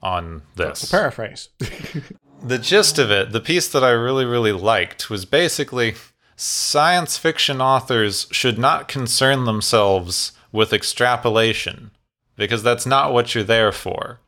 [0.00, 0.88] on this.
[0.88, 1.48] paraphrase
[2.42, 5.96] the gist of it, the piece that I really, really liked was basically
[6.36, 11.90] science fiction authors should not concern themselves with extrapolation
[12.36, 14.20] because that's not what you're there for.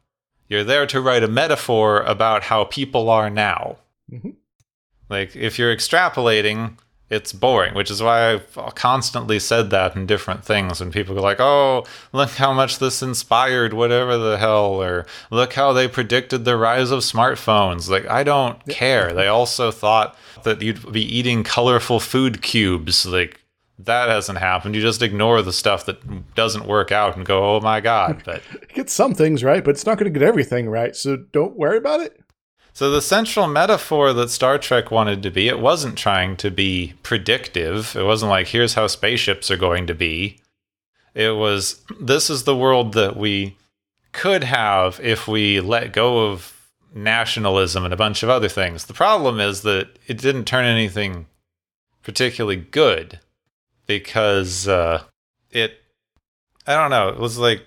[0.52, 3.76] You're there to write a metaphor about how people are now.
[4.12, 4.34] Mhm.
[5.08, 6.76] Like, if you're extrapolating,
[7.08, 10.80] it's boring, which is why I've constantly said that in different things.
[10.80, 15.54] When people go like, "Oh, look how much this inspired whatever the hell," or "Look
[15.54, 19.14] how they predicted the rise of smartphones." Like, I don't care.
[19.14, 23.06] They also thought that you'd be eating colorful food cubes.
[23.06, 23.40] Like,
[23.84, 24.74] that hasn't happened.
[24.74, 28.42] You just ignore the stuff that doesn't work out and go, "Oh my god!" But
[28.52, 30.94] It gets some things right, but it's not going to get everything right.
[30.94, 32.20] So don't worry about it.
[32.74, 36.94] So the central metaphor that Star Trek wanted to be, it wasn't trying to be
[37.02, 37.94] predictive.
[37.94, 40.40] It wasn't like here's how spaceships are going to be.
[41.14, 43.58] It was this is the world that we
[44.12, 48.84] could have if we let go of nationalism and a bunch of other things.
[48.86, 51.26] The problem is that it didn't turn anything
[52.02, 53.20] particularly good
[53.86, 55.02] because uh,
[55.50, 55.74] it
[56.66, 57.64] I don't know, it was like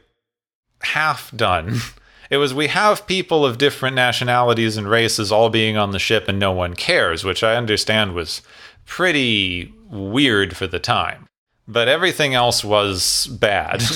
[0.81, 1.79] half done.
[2.27, 6.27] It was we have people of different nationalities and races all being on the ship
[6.27, 8.41] and no one cares, which I understand was
[8.85, 11.27] pretty weird for the time.
[11.67, 13.83] But everything else was bad.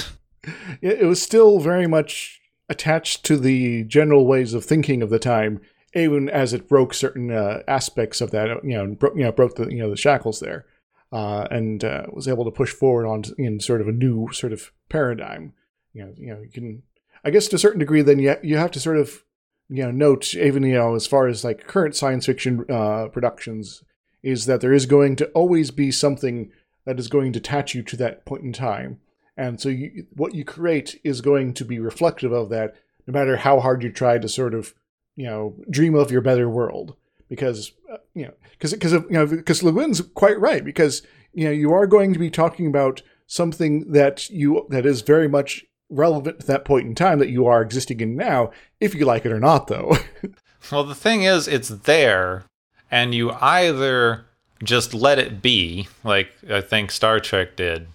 [0.81, 5.59] It was still very much attached to the general ways of thinking of the time,
[5.93, 8.63] even as it broke certain uh, aspects of that.
[8.63, 10.65] You know, bro- you know, broke the you know the shackles there,
[11.11, 14.53] uh, and uh, was able to push forward on in sort of a new sort
[14.53, 15.53] of paradigm.
[15.93, 16.83] You know, you know, you can,
[17.23, 19.23] I guess, to a certain degree, then you you have to sort of
[19.69, 23.83] you know note even you know as far as like current science fiction uh, productions
[24.21, 26.51] is that there is going to always be something
[26.85, 28.99] that is going to attach you to that point in time
[29.37, 32.75] and so you, what you create is going to be reflective of that
[33.07, 34.73] no matter how hard you try to sort of
[35.15, 36.95] you know dream of your better world
[37.29, 41.01] because uh, you know because because you know because Le Guin's quite right because
[41.33, 45.27] you know you are going to be talking about something that you that is very
[45.27, 49.05] much relevant to that point in time that you are existing in now if you
[49.05, 49.95] like it or not though
[50.71, 52.43] Well, the thing is, it's there,
[52.91, 54.25] and you either
[54.63, 57.87] just let it be, like I think Star Trek did,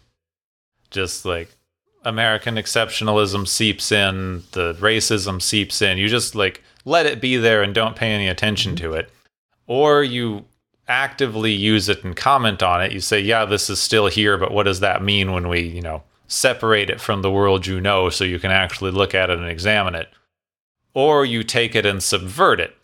[0.90, 1.54] just like
[2.04, 5.98] American exceptionalism seeps in, the racism seeps in.
[5.98, 9.10] You just like let it be there and don't pay any attention to it.
[9.66, 10.44] Or you
[10.86, 12.92] actively use it and comment on it.
[12.92, 15.80] You say, yeah, this is still here, but what does that mean when we, you
[15.80, 19.38] know, separate it from the world you know so you can actually look at it
[19.38, 20.08] and examine it?
[20.94, 22.76] or you take it and subvert it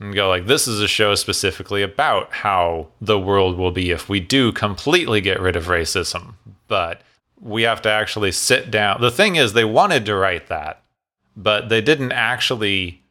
[0.00, 4.08] and go like this is a show specifically about how the world will be if
[4.08, 6.34] we do completely get rid of racism
[6.68, 7.02] but
[7.40, 10.82] we have to actually sit down the thing is they wanted to write that
[11.36, 13.02] but they didn't actually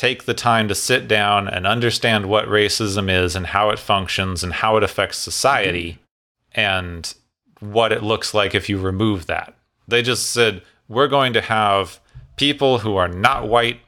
[0.00, 4.42] take the time to sit down and understand what racism is and how it functions
[4.42, 6.60] and how it affects society mm-hmm.
[6.62, 7.14] and
[7.60, 9.54] what it looks like if you remove that.
[9.86, 12.00] They just said, we're going to have
[12.38, 13.80] people who are not white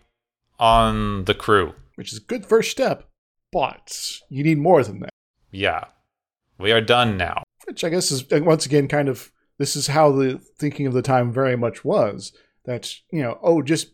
[0.58, 1.72] on the crew.
[1.94, 3.08] which is a good first step
[3.50, 5.10] but you need more than that
[5.50, 5.84] Yeah.
[6.58, 7.42] We are done now.
[7.64, 11.00] which I guess is once again kind of this is how the thinking of the
[11.00, 12.32] time very much was
[12.66, 13.92] that you know oh just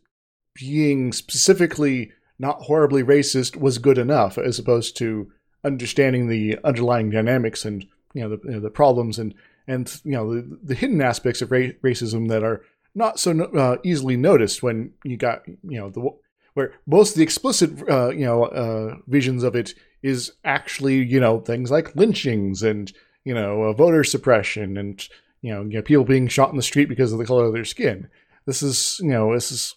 [0.59, 5.31] being specifically not horribly racist was good enough as opposed to
[5.65, 9.35] understanding the underlying dynamics and you know the, you know, the problems and
[9.67, 12.63] and you know the, the hidden aspects of ra- racism that are
[12.95, 16.09] not so uh, easily noticed when you got you know the
[16.55, 21.21] where most of the explicit uh, you know uh, visions of it is actually you
[21.21, 22.93] know things like lynchings and
[23.25, 25.09] you know uh, voter suppression and
[25.43, 27.53] you know, you know people being shot in the street because of the color of
[27.53, 28.09] their skin.
[28.47, 29.75] This is you know this is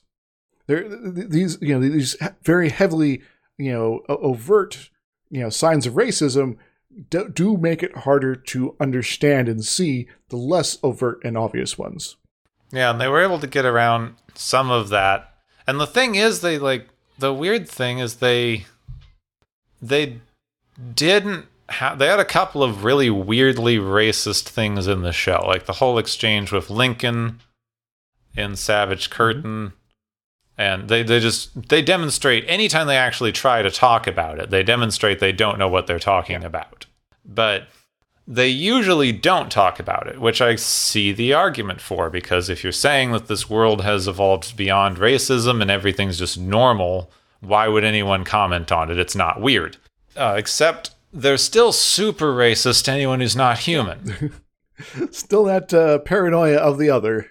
[0.71, 3.21] there these you know these very heavily
[3.57, 4.89] you know overt
[5.29, 6.57] you know signs of racism
[7.10, 12.17] do, do make it harder to understand and see the less overt and obvious ones.
[12.71, 15.34] Yeah, and they were able to get around some of that.
[15.67, 16.88] And the thing is they like
[17.19, 18.65] the weird thing is they
[19.81, 20.19] they
[20.95, 25.43] didn't have they had a couple of really weirdly racist things in the show.
[25.45, 27.41] Like the whole exchange with Lincoln
[28.36, 29.17] in Savage mm-hmm.
[29.17, 29.73] Curtain.
[30.57, 34.63] And they, they just they demonstrate anytime they actually try to talk about it, they
[34.63, 36.85] demonstrate they don't know what they're talking about.
[37.25, 37.67] But
[38.27, 42.71] they usually don't talk about it, which I see the argument for because if you're
[42.71, 48.23] saying that this world has evolved beyond racism and everything's just normal, why would anyone
[48.23, 48.99] comment on it?
[48.99, 49.77] It's not weird.
[50.15, 54.33] Uh, except they're still super racist to anyone who's not human,
[55.11, 57.27] Still that uh, paranoia of the other.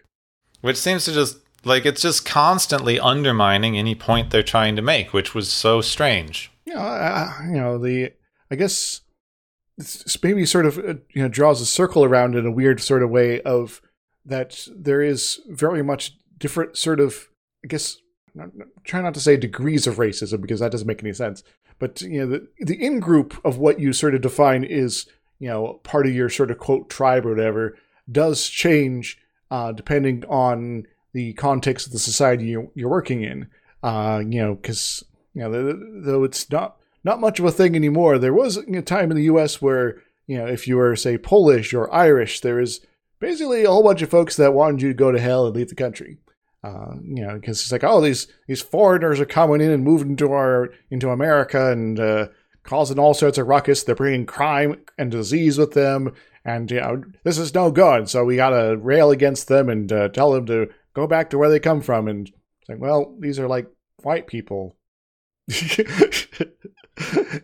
[0.61, 5.12] which seems to just like it's just constantly undermining any point they're trying to make,
[5.12, 6.51] which was so strange.
[6.75, 8.12] know, uh, you know the
[8.51, 9.03] I guess
[9.79, 13.03] it's maybe sort of uh, you know draws a circle around in a weird sort
[13.03, 13.81] of way of
[14.25, 17.29] that there is very much different sort of
[17.64, 17.99] I guess
[18.85, 21.42] try not to say degrees of racism because that doesn't make any sense.
[21.79, 25.07] But you know the the in group of what you sort of define is
[25.38, 27.77] you know part of your sort of quote tribe or whatever
[28.11, 29.18] does change
[29.51, 33.49] uh, depending on the context of the society you're, you're working in.
[33.83, 35.73] Uh, you know because you know
[36.05, 38.18] though it's not not much of a thing anymore.
[38.18, 39.62] There was a time in the U.S.
[39.62, 42.81] where you know if you were say Polish or Irish, there was
[43.20, 45.68] basically a whole bunch of folks that wanted you to go to hell and leave
[45.68, 46.18] the country.
[46.62, 50.11] Uh, you know, because it's like, oh, these these foreigners are coming in and moving
[50.11, 52.29] into our into America and uh,
[52.64, 53.83] causing all sorts of ruckus.
[53.83, 56.12] They're bringing crime and disease with them,
[56.44, 58.11] and you know, this is no good.
[58.11, 60.68] So we gotta rail against them and uh, tell them to
[61.01, 62.09] go back to where they come from.
[62.09, 62.31] And
[62.69, 63.67] like, well, these are like
[64.03, 64.77] white people.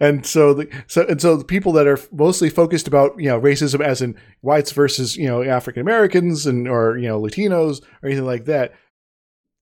[0.01, 3.41] and so the so and so the people that are mostly focused about you know
[3.41, 8.09] racism as in whites versus you know African Americans and or you know Latinos or
[8.09, 8.75] anything like that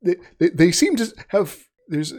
[0.03, 2.13] they, they, they seem to have there's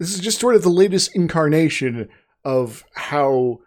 [0.00, 2.08] this is just sort of the latest incarnation
[2.44, 3.60] of how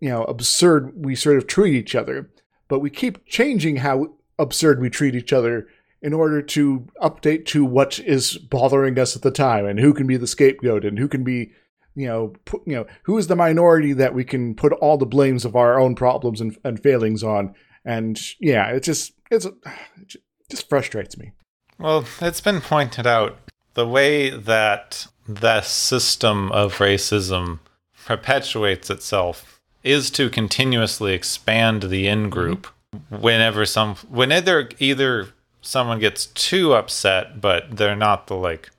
[0.00, 2.30] you know absurd we sort of treat each other
[2.68, 5.66] but we keep changing how absurd we treat each other
[6.02, 10.06] in order to update to what is bothering us at the time and who can
[10.06, 11.52] be the scapegoat and who can be
[11.94, 15.06] you know put, you know who is the minority that we can put all the
[15.06, 20.16] blames of our own problems and, and failings on and yeah it just it's it
[20.50, 21.32] just frustrates me
[21.78, 23.38] well, it's been pointed out
[23.74, 27.58] the way that the system of racism
[28.04, 33.20] perpetuates itself is to continuously expand the in group mm-hmm.
[33.20, 35.28] whenever some whenever either
[35.62, 38.70] someone gets too upset but they're not the like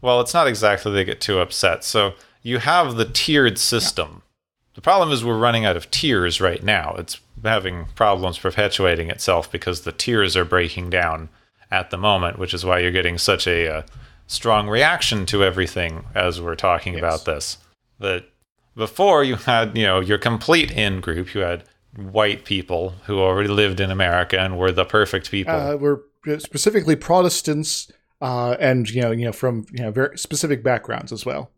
[0.00, 4.22] well it's not exactly they get too upset so you have the tiered system
[4.74, 9.50] the problem is we're running out of tiers right now it's having problems perpetuating itself
[9.50, 11.28] because the tiers are breaking down
[11.70, 13.82] at the moment, which is why you're getting such a, a uh,
[14.26, 17.00] strong reaction to everything as we're talking yes.
[17.00, 17.58] about this.
[17.98, 18.24] That
[18.76, 21.64] before you had, you know, your complete in group, you had
[21.96, 25.54] white people who already lived in America and were the perfect people.
[25.54, 26.04] Uh, were
[26.38, 31.26] specifically Protestants uh, and you know, you know, from you know very specific backgrounds as
[31.26, 31.50] well.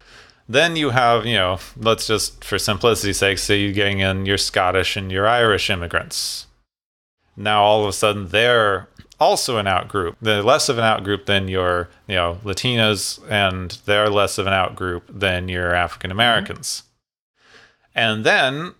[0.49, 4.39] Then you have, you know, let's just for simplicity's sake, say you're getting in your
[4.39, 6.47] Scottish and your Irish immigrants.
[7.37, 10.17] Now all of a sudden they're also an out group.
[10.21, 14.47] They're less of an out group than your, you know, Latinas, and they're less of
[14.47, 16.83] an out group than your African Americans.
[16.83, 17.99] Mm-hmm.
[17.99, 18.75] And then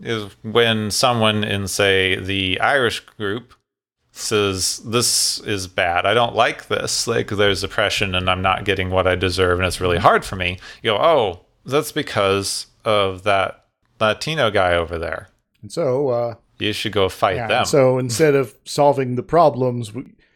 [0.00, 3.54] is when someone in, say, the Irish group
[4.12, 6.06] says, This is bad.
[6.06, 7.06] I don't like this.
[7.06, 10.36] Like, there's oppression, and I'm not getting what I deserve, and it's really hard for
[10.36, 10.58] me.
[10.82, 13.66] You go, Oh, that's because of that
[14.00, 15.28] Latino guy over there.
[15.62, 17.64] And so, uh, you should go fight yeah, them.
[17.64, 19.92] So instead of solving the problems,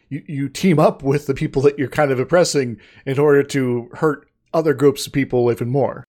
[0.09, 3.89] you, you team up with the people that you're kind of oppressing in order to
[3.95, 6.05] hurt other groups of people even more.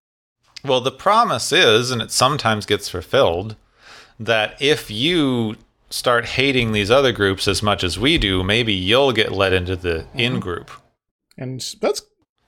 [0.64, 3.57] Well, the promise is, and it sometimes gets fulfilled,
[4.18, 5.57] that if you
[5.90, 9.77] start hating these other groups as much as we do, maybe you'll get let into
[9.77, 10.18] the mm-hmm.
[10.18, 10.70] in group.
[11.37, 12.03] And that's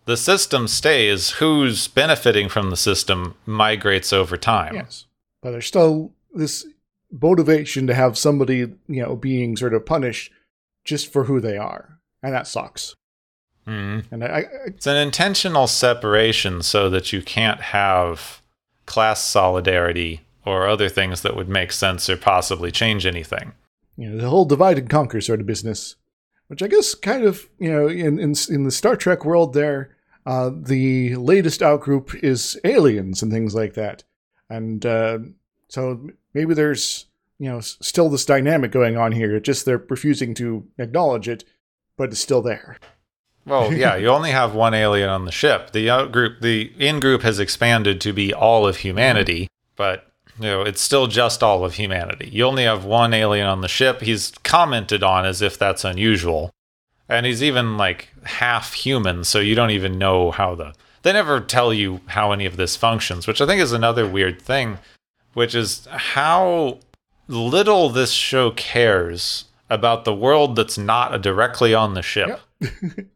[0.04, 1.32] the system stays.
[1.32, 4.74] Who's benefiting from the system migrates over time.
[4.74, 5.06] Yes,
[5.42, 6.66] but there's still this
[7.10, 10.32] motivation to have somebody, you know, being sort of punished
[10.84, 11.98] just for who they are.
[12.22, 12.94] And that sucks.
[13.66, 14.04] Mm.
[14.10, 18.40] And I, I, it's an intentional separation so that you can't have
[18.86, 23.52] class solidarity or other things that would make sense or possibly change anything.
[23.96, 25.96] You know, the whole divide and conquer sort of business,
[26.46, 29.96] which I guess kind of, you know, in in, in the Star Trek world, there,
[30.24, 34.04] uh, the latest outgroup is aliens and things like that,
[34.48, 35.18] and uh,
[35.68, 37.06] so maybe there's
[37.38, 39.40] you know still this dynamic going on here.
[39.40, 41.44] Just they're refusing to acknowledge it,
[41.96, 42.76] but it's still there.
[43.46, 45.72] Well, yeah, you only have one alien on the ship.
[45.72, 50.46] The out group, the in group has expanded to be all of humanity, but you
[50.46, 52.28] know it's still just all of humanity.
[52.30, 54.00] You only have one alien on the ship.
[54.02, 56.50] He's commented on as if that's unusual,
[57.08, 60.74] and he's even like half human, so you don't even know how the.
[61.02, 64.42] They never tell you how any of this functions, which I think is another weird
[64.42, 64.78] thing
[65.36, 66.78] which is how
[67.28, 72.40] little this show cares about the world that's not directly on the ship.
[72.58, 73.06] Yep.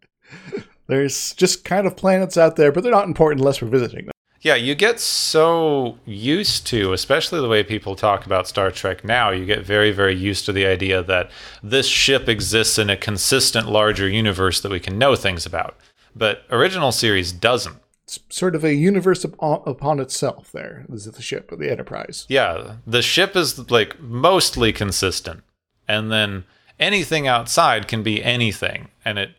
[0.87, 4.13] There's just kind of planets out there, but they're not important unless we're visiting them.
[4.43, 9.31] Yeah, you get so used to, especially the way people talk about Star Trek now,
[9.31, 11.31] you get very, very used to the idea that
[11.63, 15.77] this ship exists in a consistent larger universe that we can know things about.
[16.17, 17.77] But original series doesn't.
[18.05, 20.51] it's sort of a universe upon, upon itself.
[20.53, 22.27] There is the ship, of the Enterprise.
[22.29, 25.43] Yeah, the ship is like mostly consistent,
[25.87, 26.45] and then
[26.79, 29.31] anything outside can be anything, and it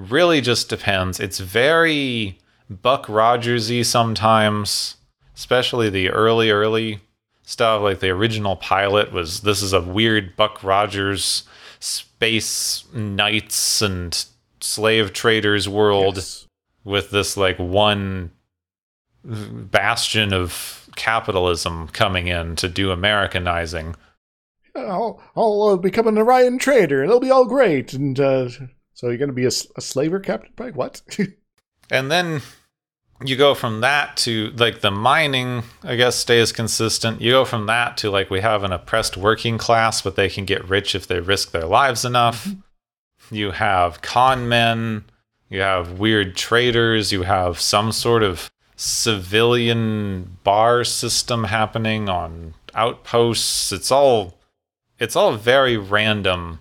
[0.00, 1.20] really just depends.
[1.20, 2.38] It's very
[2.68, 4.96] Buck Rogersy sometimes,
[5.34, 7.00] especially the early early
[7.42, 7.82] stuff.
[7.82, 11.44] Like the original pilot was this is a weird Buck Rogers
[11.80, 14.24] space knights and
[14.60, 16.46] slave traders world Yes.
[16.84, 18.30] with this like one
[19.22, 23.94] bastion of capitalism coming in to do Americanizing.
[24.76, 27.92] I'll, I'll uh, become an Orion trader, and it'll be all great.
[27.92, 28.48] And uh,
[29.00, 30.76] so you're going to be a, a slaver, Captain Pike?
[30.76, 31.00] What?
[31.92, 32.40] And then
[33.24, 37.20] you go from that to like the mining, I guess, stays consistent.
[37.20, 40.44] You go from that to like we have an oppressed working class, but they can
[40.44, 42.44] get rich if they risk their lives enough.
[42.44, 43.34] Mm-hmm.
[43.34, 45.02] You have con men,
[45.48, 53.72] you have weird traders, you have some sort of civilian bar system happening on outposts.
[53.72, 54.38] It's all
[55.00, 56.60] it's all very random.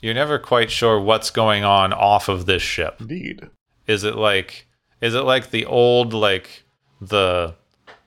[0.00, 2.96] You're never quite sure what's going on off of this ship.
[3.00, 3.48] Indeed.
[3.86, 4.66] Is it like
[5.00, 6.64] is it like the old like
[7.00, 7.54] the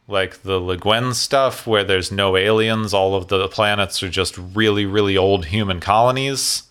[0.08, 4.38] like the Le Guin stuff where there's no aliens, all of the planets are just
[4.38, 6.64] really, really old human colonies?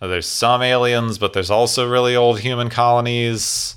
[0.00, 3.76] There's some aliens, but there's also really old human colonies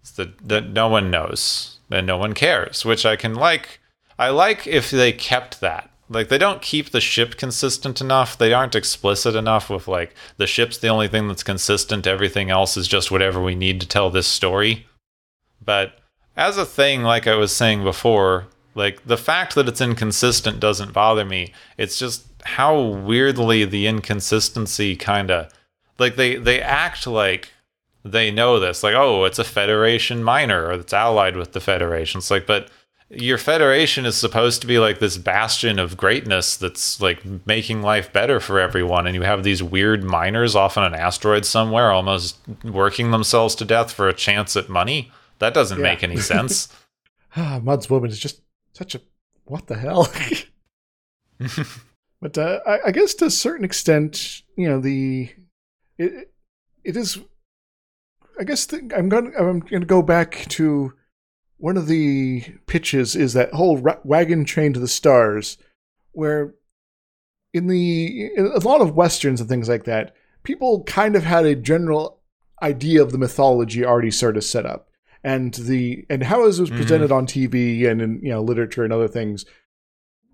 [0.00, 3.80] It's that that no one knows and no one cares, which I can like.
[4.18, 5.87] I like if they kept that.
[6.08, 8.38] Like they don't keep the ship consistent enough.
[8.38, 12.06] They aren't explicit enough with like the ship's the only thing that's consistent.
[12.06, 14.86] Everything else is just whatever we need to tell this story.
[15.62, 15.98] But
[16.36, 20.92] as a thing, like I was saying before, like the fact that it's inconsistent doesn't
[20.92, 21.52] bother me.
[21.76, 25.52] It's just how weirdly the inconsistency kind of
[25.98, 27.50] like they they act like
[28.04, 32.18] they know this like oh it's a federation minor or it's allied with the federation
[32.18, 32.70] it's like but
[33.10, 38.12] your federation is supposed to be like this bastion of greatness that's like making life
[38.12, 42.36] better for everyone and you have these weird miners off on an asteroid somewhere almost
[42.64, 45.84] working themselves to death for a chance at money that doesn't Yeah.
[45.84, 46.68] make any sense
[47.36, 48.40] Ah, Mud's woman is just
[48.74, 49.00] such a
[49.44, 50.08] what the hell.
[52.20, 55.30] but uh, I, I guess to a certain extent, you know, the
[55.98, 56.32] it
[56.84, 57.18] it is.
[58.40, 59.32] I guess the, I'm going.
[59.38, 60.92] I'm going to go back to
[61.58, 63.14] one of the pitches.
[63.14, 65.58] Is that whole ra- wagon train to the stars,
[66.12, 66.54] where
[67.52, 71.44] in the in a lot of westerns and things like that, people kind of had
[71.44, 72.20] a general
[72.62, 74.88] idea of the mythology already sort of set up
[75.22, 77.14] and the and how it was presented mm-hmm.
[77.14, 79.44] on TV and in you know literature and other things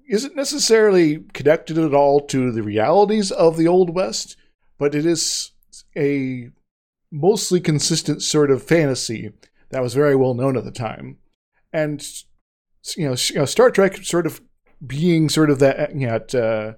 [0.08, 4.36] isn't necessarily connected at all to the realities of the old west,
[4.78, 5.52] but it is
[5.96, 6.50] a
[7.10, 9.32] mostly consistent sort of fantasy
[9.70, 11.18] that was very well known at the time,
[11.72, 12.06] and
[12.96, 14.40] you know, you know Star Trek sort of
[14.84, 16.72] being sort of that you know at, uh,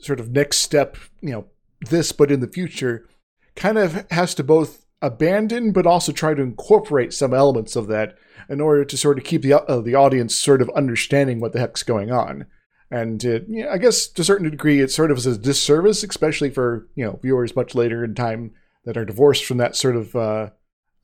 [0.00, 1.46] sort of next step you know
[1.90, 3.08] this but in the future
[3.54, 8.16] kind of has to both abandon but also try to incorporate some elements of that
[8.48, 11.60] in order to sort of keep the uh, the audience sort of understanding what the
[11.60, 12.46] heck's going on.
[12.90, 16.02] And it, yeah, I guess to a certain degree, it sort of is a disservice,
[16.02, 18.52] especially for you know viewers much later in time
[18.84, 20.50] that are divorced from that sort of uh,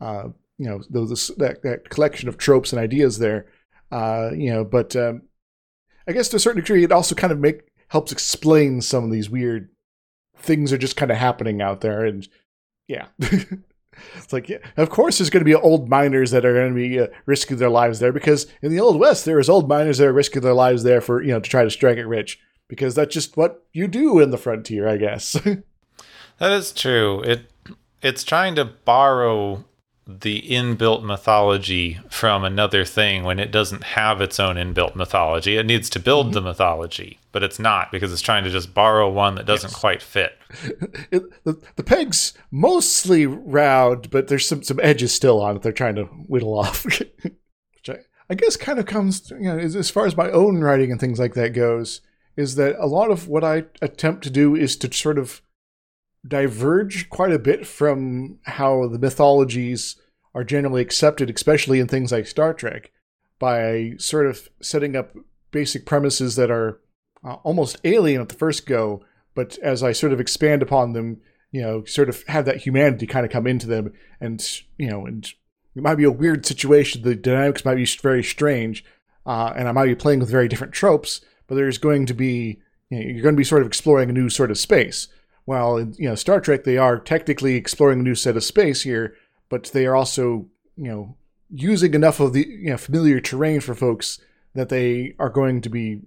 [0.01, 0.29] uh,
[0.59, 3.47] you know those that, that collection of tropes and ideas there.
[3.91, 5.23] Uh, you know, but um,
[6.07, 9.11] I guess to a certain degree, it also kind of make helps explain some of
[9.11, 9.71] these weird
[10.37, 12.29] things are just kind of happening out there, and
[12.87, 13.07] yeah.
[14.15, 16.75] It's like, yeah, of course, there's going to be old miners that are going to
[16.75, 19.99] be uh, risking their lives there because in the old west, there is old miners
[19.99, 22.39] that are risking their lives there for you know to try to strike it rich
[22.69, 25.37] because that's just what you do in the frontier, I guess.
[26.39, 27.21] That is true.
[27.23, 27.51] It
[28.01, 29.65] it's trying to borrow
[30.11, 35.59] the inbuilt mythology from another thing when it doesn't have its own inbuilt mythology.
[35.59, 36.35] It needs to build mm-hmm.
[36.35, 39.79] the mythology, but it's not because it's trying to just borrow one that doesn't Yes.
[39.79, 40.39] quite fit.
[41.11, 45.63] it, the, the peg's mostly round, but there's some some edges still on it.
[45.63, 47.03] They're trying to whittle off, which
[47.91, 47.99] I,
[48.31, 50.99] I guess kind of comes you know as, as far as my own writing and
[50.99, 52.01] things like that goes.
[52.35, 55.43] Is that a lot of what I attempt to do is to sort of
[56.27, 59.97] diverge quite a bit from how the mythologies
[60.35, 62.91] are generally accepted, especially in things like Star Trek,
[63.39, 65.15] by sort of setting up
[65.51, 66.81] basic premises that are
[67.25, 69.03] uh, almost alien at the first go,
[69.35, 73.07] but as I sort of expand upon them, you know, sort of have that humanity
[73.07, 74.45] kind of come into them, and
[74.77, 75.25] you know, and
[75.75, 77.03] it might be a weird situation.
[77.03, 78.85] The dynamics might be very strange,
[79.25, 81.21] uh, and I might be playing with very different tropes.
[81.47, 82.61] But there's going to be,
[82.91, 85.09] you know, you're going to be sort of exploring a new sort of space.
[85.49, 89.17] While you know Star Trek, they are technically exploring a new set of space here,
[89.49, 90.47] but they are also,
[90.77, 91.17] you know,
[91.49, 94.21] using enough of the you know, familiar terrain for folks
[94.55, 96.03] that they are going to be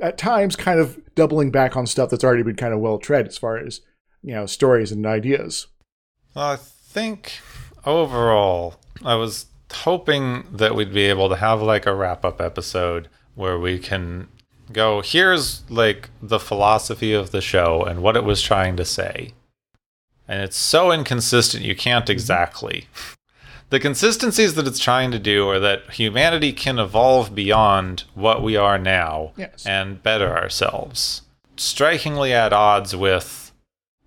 [0.00, 3.26] at times kind of doubling back on stuff that's already been kind of well tread
[3.26, 3.82] as far as
[4.22, 5.66] you know stories and ideas.
[6.34, 7.40] I think
[7.84, 13.10] overall, I was hoping that we'd be able to have like a wrap up episode
[13.34, 14.28] where we can
[14.72, 19.32] go, here's like the philosophy of the show and what it was trying to say.
[20.28, 22.12] And it's so inconsistent, you can't Mm-hmm.
[22.12, 22.86] exactly.
[23.70, 28.56] The consistencies that it's trying to do are that humanity can evolve beyond what we
[28.56, 29.64] are now Yes.
[29.64, 31.22] and better ourselves.
[31.56, 33.52] Strikingly at odds with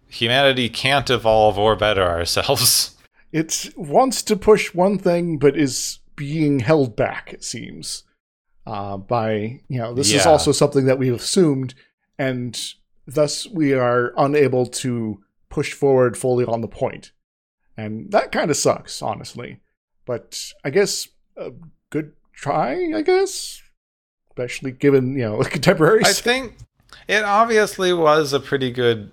[0.09, 2.89] humanity can't evolve or better ourselves.
[3.31, 7.33] It wants to push one thing, but is being held back.
[7.33, 8.03] It seems
[8.65, 11.73] uh, by you know this is also something that we've assumed,
[12.17, 12.59] and
[13.05, 17.11] thus we are unable to push forward fully on the point,
[17.77, 19.59] and that kind of sucks, honestly.
[20.05, 21.07] But I guess
[21.37, 21.51] a
[21.89, 23.61] good try, I guess,
[24.29, 26.07] especially given you know contemporaries.
[26.07, 26.57] I think
[27.07, 29.11] it obviously was a pretty good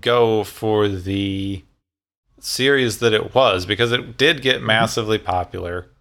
[0.00, 1.64] go for the
[2.40, 5.91] series that it was because it did get massively popular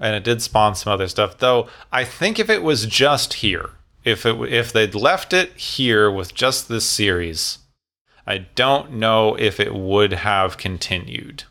[0.00, 3.70] and it did spawn some other stuff though i think if it was just here
[4.04, 7.58] if it if they'd left it here with just this series
[8.26, 11.44] i don't know if it would have continued.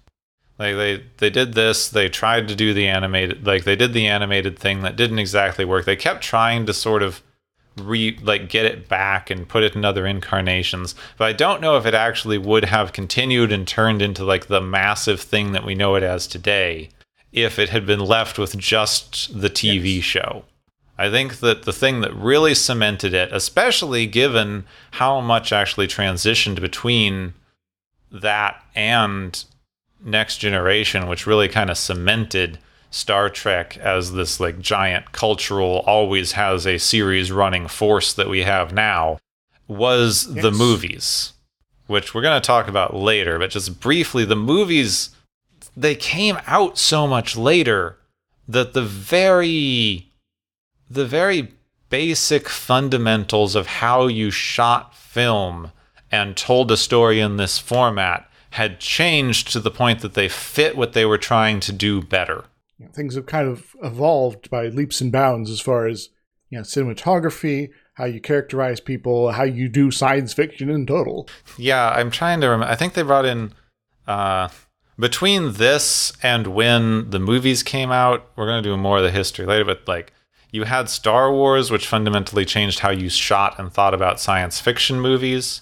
[0.59, 4.07] Like they they did this they tried to do the animated like they did the
[4.07, 5.85] animated thing that didn't exactly work.
[5.85, 7.23] They kept trying to sort of
[7.77, 11.75] re like get it back and put it in other incarnations but i don't know
[11.75, 15.73] if it actually would have continued and turned into like the massive thing that we
[15.73, 16.87] know it as today
[17.33, 20.45] if it had been left with just the tv show.
[20.97, 26.61] I think that the thing that really cemented it especially given how much actually transitioned
[26.61, 27.33] between
[28.11, 29.43] that and
[30.03, 32.59] next generation which really kind of cemented
[32.91, 38.43] Star Trek as this like giant cultural always has a series running force that we
[38.43, 39.17] have now
[39.67, 41.33] was the movies
[41.87, 43.37] which we're going to talk about later.
[43.39, 45.12] But just briefly the movies
[45.75, 47.97] they came out so much later
[48.47, 50.09] that the very
[50.89, 51.53] the very
[51.89, 55.71] basic fundamentals of how you shot film
[56.11, 60.77] and told a story in this format had changed to the point that they fit
[60.77, 62.45] what they were trying to do better.
[62.77, 66.09] You know, things have kind of evolved by leaps and bounds as far as
[66.49, 71.27] you know cinematography, how you characterize people, how you do science fiction in total.
[71.57, 72.71] Yeah, I'm trying to remember.
[72.71, 73.53] I think they brought in
[74.07, 74.49] uh,
[74.99, 78.29] between this and when the movies came out.
[78.35, 80.13] We're going to do more of the history later, but like
[80.51, 85.01] you had Star Wars, which fundamentally changed how you shot and thought about science fiction
[85.01, 85.61] movies.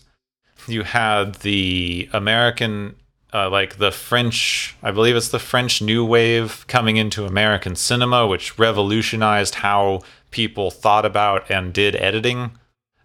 [0.67, 2.97] You had the American,
[3.33, 8.27] uh, like the French, I believe it's the French New Wave coming into American cinema,
[8.27, 12.51] which revolutionized how people thought about and did editing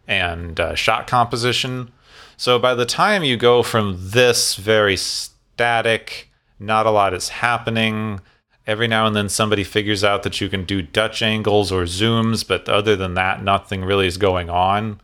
[0.09, 1.93] and uh, shot composition.
[2.37, 4.97] So by the time you go from this very
[5.57, 8.21] static, not a lot is happening.
[8.67, 12.47] Every now and then somebody figures out that you can do Dutch angles or zooms,
[12.47, 15.01] but other than that, nothing really is going on.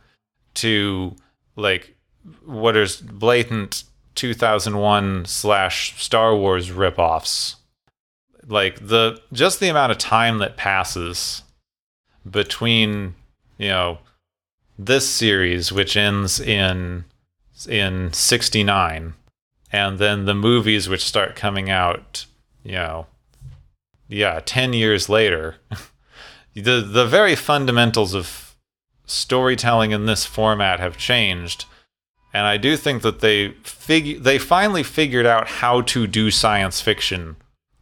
[0.55, 1.15] To
[1.55, 1.95] like
[2.45, 7.55] what is blatant 2001 slash Star Wars ripoffs.
[8.45, 11.41] Like the just the amount of time that passes
[12.29, 13.15] between
[13.57, 13.97] you know
[14.77, 17.05] this series which ends in
[17.67, 19.15] in 69
[19.73, 22.25] and then the movies which start coming out
[22.63, 23.05] you know
[24.07, 25.57] yeah 10 years later
[26.53, 28.43] the the very fundamentals of
[29.05, 31.65] storytelling in this format have changed.
[32.33, 36.81] And I do think that they fig- they finally figured out how to do science
[36.81, 37.35] fiction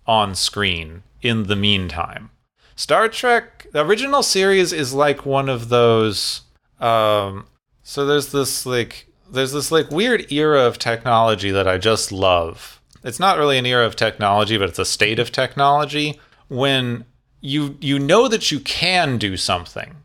[0.05, 2.31] on screen in the meantime.
[2.75, 6.41] Star Trek the original series is like one of those
[6.79, 7.45] um
[7.83, 12.81] so there's this like there's this like weird era of technology that I just love.
[13.03, 16.19] It's not really an era of technology, but it's a state of technology
[16.49, 17.05] when
[17.39, 19.95] you you know that you can do something,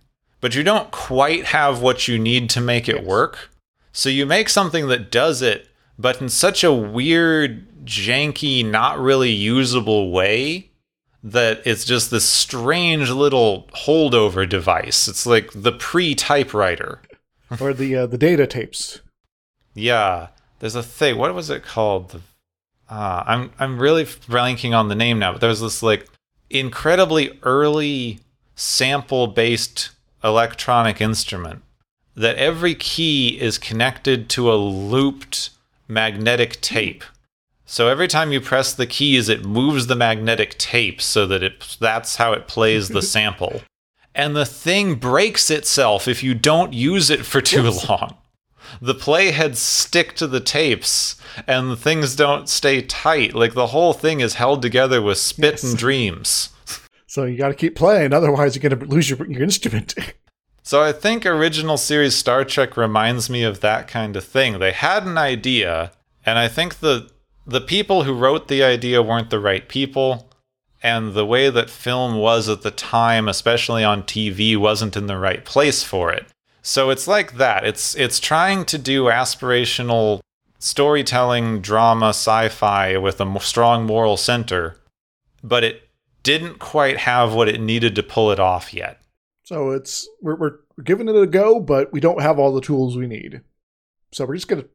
[0.40, 3.50] but you don't quite have what you need to make it work.
[3.92, 5.68] So you make something that does it,
[5.98, 10.70] but in such a weird, janky, not really usable way
[11.22, 15.08] that it's just this strange little holdover device.
[15.08, 17.00] It's like the pre-typewriter.
[17.60, 19.00] or the uh, the data tapes.
[19.76, 21.18] Yeah, there's a thing.
[21.18, 22.20] What was it called?
[22.88, 26.08] Uh, I'm I'm really blanking on the name now, but there's this like
[26.50, 28.20] incredibly early
[28.54, 29.90] sample-based
[30.24, 31.62] electronic instrument
[32.16, 35.50] that every key is connected to a looped
[35.86, 37.04] magnetic tape
[37.66, 41.76] So every time you press the keys, it moves the magnetic tape so that it
[41.80, 43.62] that's how it plays the sample.
[44.14, 48.16] And the thing breaks itself if you don't use it for too long.
[48.80, 53.34] The playheads stick to the tapes and things don't stay tight.
[53.34, 56.50] Like the whole thing is held together with spit and dreams.
[57.06, 59.94] So you got to keep playing, otherwise you're going to lose your, your instrument.
[60.66, 64.58] So I think original series Star Trek reminds me of that kind of thing.
[64.58, 65.92] They had an idea,
[66.24, 67.08] and I think the
[67.46, 70.28] the people who wrote the idea weren't the right people,
[70.82, 75.18] and the way that film was at the time, especially on TV, wasn't in the
[75.18, 76.26] right place for it.
[76.66, 77.64] So it's like that.
[77.64, 80.18] It's it's trying to do aspirational
[80.58, 84.76] storytelling, drama, sci-fi with a strong moral center,
[85.44, 85.88] but it
[86.24, 89.00] didn't quite have what it needed to pull it off yet.
[89.44, 92.96] so it's we're, we're giving it a go, but we don't have all the tools
[92.96, 93.42] we need.
[94.10, 94.68] So we're just going to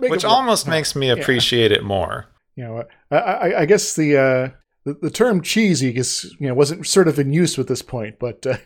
[0.00, 0.36] make Which it work.
[0.36, 2.26] almost makes me appreciate it more.
[2.56, 4.48] you know, I, I, I guess the, uh,
[4.84, 8.18] the the term cheesy is you know wasn't sort of in use at this point,
[8.18, 8.56] but uh,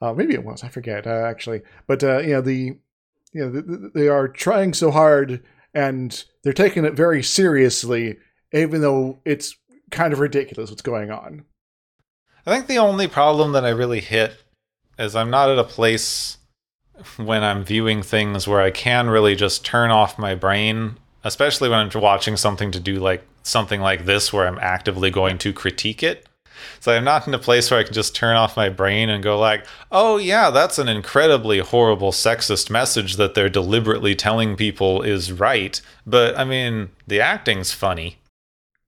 [0.00, 0.64] uh, maybe it was.
[0.64, 1.62] I forget uh, actually.
[1.86, 2.78] But uh, you know the
[3.32, 5.42] you know the, the, they are trying so hard
[5.74, 8.16] and they're taking it very seriously,
[8.52, 9.56] even though it's
[9.90, 11.44] kind of ridiculous what's going on.
[12.46, 14.42] I think the only problem that I really hit
[14.98, 16.38] is I'm not at a place
[17.16, 21.78] when I'm viewing things where I can really just turn off my brain, especially when
[21.78, 26.02] I'm watching something to do like something like this where I'm actively going to critique
[26.02, 26.26] it.
[26.80, 29.22] So I'm not in a place where I can just turn off my brain and
[29.22, 35.02] go like, "Oh yeah, that's an incredibly horrible sexist message that they're deliberately telling people
[35.02, 38.18] is right." But I mean, the acting's funny.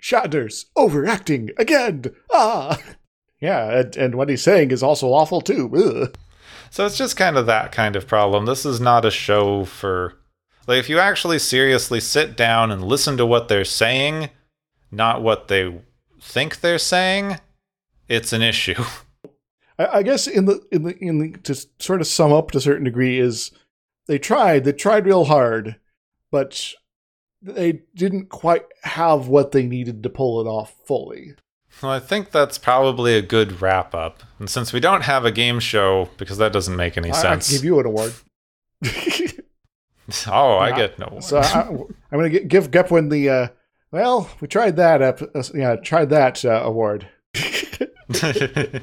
[0.02, 2.04] Shatner's overacting again.
[2.32, 2.78] Ah,
[3.40, 5.70] yeah, and, and what he's saying is also awful too.
[5.74, 6.16] Ugh.
[6.70, 8.46] So it's just kind of that kind of problem.
[8.46, 10.14] This is not a show for
[10.66, 14.30] like if you actually seriously sit down and listen to what they're saying,
[14.90, 15.80] not what they
[16.20, 17.38] think they're saying,
[18.10, 18.84] it's an issue.
[19.78, 22.58] I, I guess in the in the in the to sort of sum up to
[22.58, 23.52] a certain degree is
[24.06, 25.76] they tried they tried real hard,
[26.30, 26.74] but
[27.40, 31.34] they didn't quite have what they needed to pull it off fully.
[31.82, 34.22] Well, I think that's probably a good wrap up.
[34.38, 37.22] And since we don't have a game show, because that doesn't make any I, I
[37.22, 37.48] sense.
[37.48, 38.12] can give you an award.
[40.26, 41.22] oh, I get no one.
[41.22, 43.48] so I, I'm going to give Gepwin the uh,
[43.92, 47.08] well, we tried that up, uh, yeah, tried that uh, award.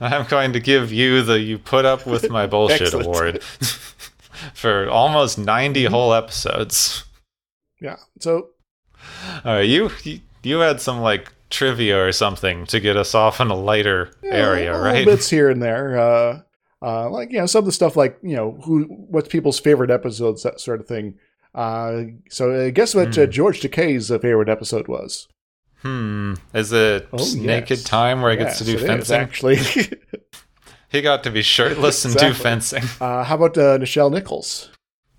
[0.00, 3.42] I'm going to give you the you put up with my bullshit award
[4.54, 7.04] for almost 90 whole episodes.
[7.80, 7.96] Yeah.
[8.20, 8.48] So
[9.44, 13.40] All right, you you- you had some like trivia or something to get us off
[13.40, 15.04] in a lighter area, little right?
[15.06, 15.96] Bits here and there.
[15.98, 16.40] Uh,
[16.82, 19.90] uh, like you know, some of the stuff like you know who what's people's favorite
[19.92, 21.14] episodes, that sort of thing.
[21.54, 23.30] Uh, so guess what uh, Hmm.
[23.30, 25.28] George Takei's favorite episode was?
[25.82, 26.34] Hmm.
[26.54, 27.34] Is it Oh, yes.
[27.34, 29.20] Naked Time where he gets to do Yes, it is, fencing?
[29.20, 29.58] actually.
[30.88, 32.82] He got to be shirtless and do fencing.
[33.00, 34.70] uh, how about uh, Nichelle Nichols?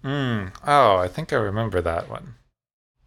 [0.03, 0.47] Hmm.
[0.67, 2.35] Oh, I think I remember that one.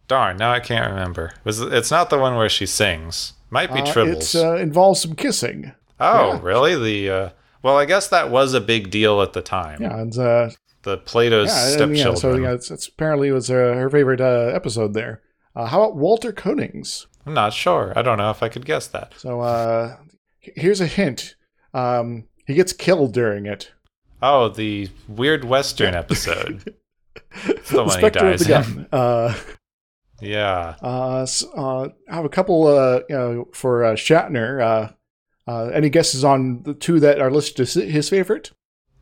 [0.09, 1.31] Darn, now I can't remember.
[1.45, 3.33] Was it- it's not the one where she sings?
[3.49, 4.35] Might be Uh, Tribbles.
[4.35, 5.71] It uh, involves some kissing.
[6.01, 6.39] oh, yeah.
[6.43, 6.75] really?
[6.75, 7.29] The uh,
[7.63, 9.81] well, I guess that was a big deal at the time.
[9.81, 10.49] Yeah, and uh,
[10.83, 11.95] The Plato's yeah, and, stepchildren.
[12.05, 15.21] yeah, so yeah, it's, it's apparently it was uh, her favorite uh, episode there.
[15.55, 17.07] Uh, how about Walter Koenig's?
[17.27, 17.93] I'm not sure.
[17.95, 19.13] I don't know if I could guess that.
[19.17, 19.97] So uh,
[20.39, 21.35] here's a hint.
[21.73, 23.71] Um, he gets killed during it.
[24.21, 26.73] Oh, the weird Western episode.
[27.45, 28.61] It's the one he Spectre of dies the in.
[28.63, 28.87] Gun.
[28.91, 29.33] Uh,
[30.21, 30.75] Yeah.
[30.81, 34.61] uh, s- uh, I have a couple, uh, you know, for uh, Shatner.
[34.61, 34.91] Uh,
[35.51, 38.51] uh, any guesses on the two that are listed as his favorite?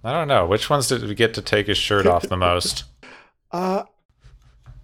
[0.03, 0.45] I don't know.
[0.47, 2.83] Which ones did we get to take his shirt off the most?
[3.51, 3.83] Uh,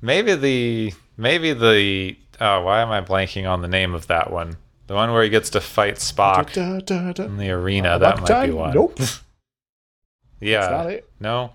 [0.01, 4.57] Maybe the maybe the oh, why am I blanking on the name of that one?
[4.87, 7.23] The one where he gets to fight Spock da, da, da.
[7.23, 7.89] in the arena.
[7.91, 8.73] Uh, that Buck might be one.
[8.73, 8.95] Nope.
[8.97, 9.21] That's
[10.41, 10.67] Yeah.
[10.69, 11.09] not it.
[11.19, 11.53] No.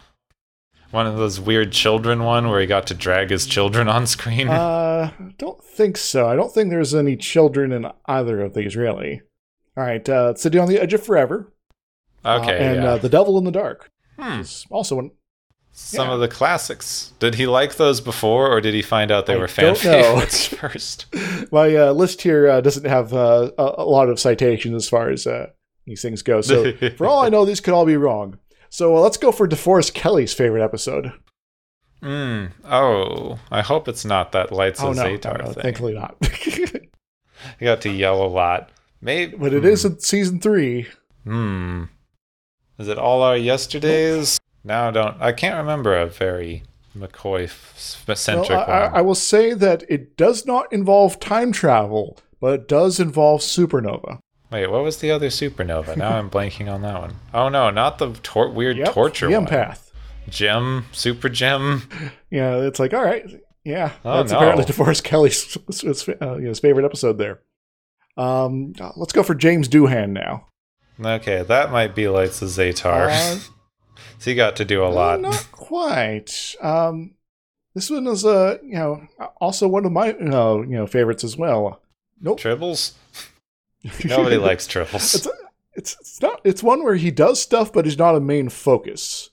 [0.92, 4.48] One of those weird children one where he got to drag his children on screen.
[4.48, 6.28] Uh, don't think so.
[6.28, 9.20] I don't think there's any children in either of these, really.
[9.76, 11.52] All right, uh, City on the Edge of Forever.
[12.24, 12.56] uh, okay.
[12.64, 12.92] and yeah.
[12.92, 13.90] uh, The Devil in the Dark.
[14.18, 14.40] Hmm.
[14.40, 15.10] is also one.
[15.78, 16.14] Some yeah.
[16.14, 17.12] of the classics.
[17.18, 20.46] Did he like those before, or did he find out they I were fan favorites
[20.46, 21.04] first?
[21.52, 25.26] My uh, list here uh, doesn't have uh, a, lot of citations as far as
[25.26, 25.50] uh,
[25.84, 26.40] these things go.
[26.40, 28.38] So, for all I know, these could all be wrong.
[28.70, 31.12] So, uh, let's go for DeForest Kelley's favorite episode.
[32.02, 32.52] Mm.
[32.64, 35.62] Oh, I hope it's not that lights oh, a no, no, Zetar no, thing.
[35.62, 36.16] thankfully not.
[36.24, 38.70] He got to yell a lot.
[39.02, 40.86] Maybe, but it is in season three.
[41.24, 41.84] Hmm.
[42.78, 44.40] Is it all our yesterdays?
[44.66, 45.16] Now I don't.
[45.20, 46.64] I can't remember a very
[46.96, 47.48] McCoy
[48.06, 48.94] Well, centric I, I, one.
[48.98, 54.18] I will say that it does not involve time travel, but it does involve supernova.
[54.50, 55.96] Wait, what was the other supernova?
[55.96, 57.14] Now I'm blanking on that one.
[57.32, 59.46] Oh no, not the tor- weird Yep, torture the one.
[59.46, 59.90] empath.
[60.28, 61.82] Gem, super gem.
[62.30, 63.24] Yeah, it's like all right,
[63.64, 64.38] yeah, Oh, that's no.
[64.38, 65.56] apparently DeForest Kelley's
[66.20, 67.40] uh, his favorite episode there.
[68.16, 70.46] Um, let's go for James Doohan now.
[71.02, 73.08] Okay, that might be Lights of Zetar.
[73.10, 73.38] Uh,
[74.18, 75.20] so he got to do a lot.
[75.20, 76.54] Not quite.
[76.60, 77.14] Um,
[77.74, 79.06] this one is uh, you know
[79.40, 81.82] also one of my uh, you know favorites as well.
[82.20, 82.40] Nope.
[82.40, 82.94] Tribbles?
[84.04, 85.14] Nobody likes tribbles.
[85.14, 85.28] It's,
[85.74, 89.30] it's it's not it's one where he does stuff, but he's not a main focus.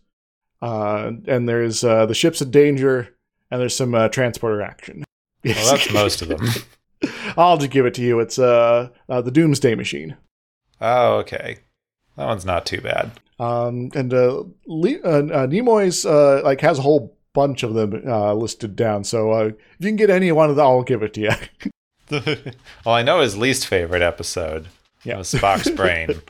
[0.62, 3.16] Uh, and there's uh, the ship's in danger,
[3.52, 5.04] and there's some uh, transporter action.
[5.44, 6.48] Well, that's most of them.
[7.38, 8.20] I'll just give it to you.
[8.20, 10.16] It's uh, uh the Doomsday Machine.
[10.80, 11.60] Oh, okay.
[12.16, 13.12] That one's not too bad.
[13.44, 18.04] Um, and uh, Le- uh, uh, Nimoy's uh, like has a whole bunch of them
[18.08, 19.04] uh, listed down.
[19.04, 21.32] So uh, if you can get any one of them, I'll give it to you.
[22.86, 24.68] well, I know his least favorite episode
[25.04, 25.18] Yeah.
[25.18, 26.22] was Spock's brain.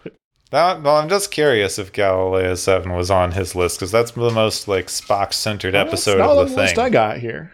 [0.51, 4.29] That, well, I'm just curious if Galileo 7 was on his list because that's the
[4.29, 6.85] most like Spock centered episode of the list thing.
[6.85, 7.51] I got here.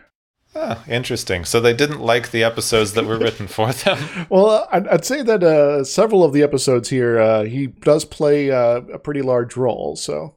[0.55, 1.45] Ah, interesting.
[1.45, 4.25] So they didn't like the episodes that were written for them.
[4.29, 8.49] Well, I'd, I'd say that uh, several of the episodes here, uh, he does play
[8.51, 9.95] uh, a pretty large role.
[9.95, 10.35] So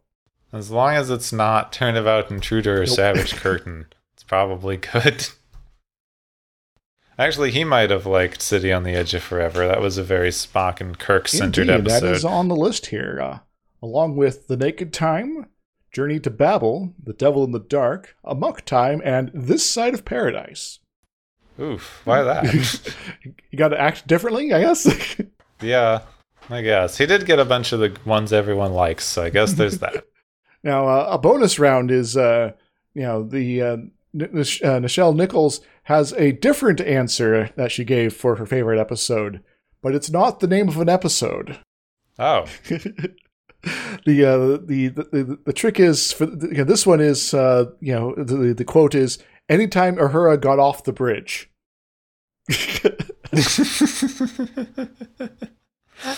[0.52, 2.88] As long as it's not Turnabout Intruder or Nope.
[2.88, 5.28] Savage Curtain, it's probably good.
[7.18, 9.66] Actually, he might have liked City on the Edge of Forever.
[9.66, 12.00] That was a very Spock and Kirk centered episode.
[12.00, 13.38] that is on the list here, uh,
[13.82, 15.46] along with The Naked Time,
[15.92, 20.78] Journey to Babel, The Devil in the Dark, Amok Time, and This Side of Paradise.
[21.60, 22.94] Oof, why that?
[23.50, 25.20] you got to act differently, I guess.
[25.60, 26.00] yeah,
[26.48, 26.96] I guess.
[26.96, 30.04] He did get a bunch of the ones everyone likes, so I guess there's that.
[30.62, 32.52] now, uh, a bonus round is, uh,
[32.94, 38.14] you know, the uh, N- uh, Nichelle Nichols has a different answer that she gave
[38.14, 39.42] for her favorite episode,
[39.82, 41.58] but it's not the name of an episode.
[42.18, 42.46] Oh,
[44.06, 47.32] the, uh, the the the the trick is for the, you know, this one is
[47.32, 51.48] uh, you know the the quote is anytime Uhura got off the bridge.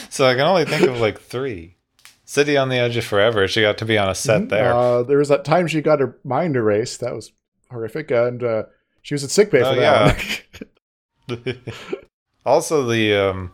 [0.08, 1.76] so I can only think of like three.
[2.24, 3.46] City on the Edge of Forever.
[3.46, 4.72] She got to be on a set there.
[4.72, 7.00] Uh, there was that time she got her mind erased.
[7.00, 7.32] That was
[7.70, 8.62] horrific, and uh,
[9.02, 10.42] she was at sick bay for Oh, that.
[11.28, 11.58] one.
[12.46, 13.52] also, the um,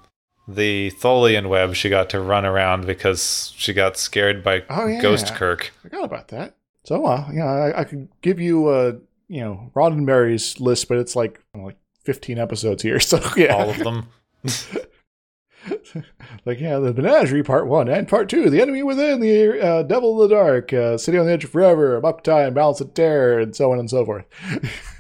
[0.49, 1.75] the Tholian web.
[1.75, 5.01] She got to run around because she got scared by Oh, yeah.
[5.01, 5.73] Ghost Kirk.
[5.83, 6.57] Forgot about that.
[6.85, 8.95] So, uh, yeah, I, I could give you, a
[9.29, 12.99] you know, Roddenberry's list, but it's like know, like fifteen episodes here.
[13.01, 14.09] So yeah, All of them.
[16.47, 20.23] like yeah, the Menagerie Part One and Part Two, The Enemy Within, The uh, Devil
[20.23, 23.39] in the Dark, uh, City on the Edge of Forever, Amok Time, Balance of Terror,
[23.39, 24.25] and so on and so forth.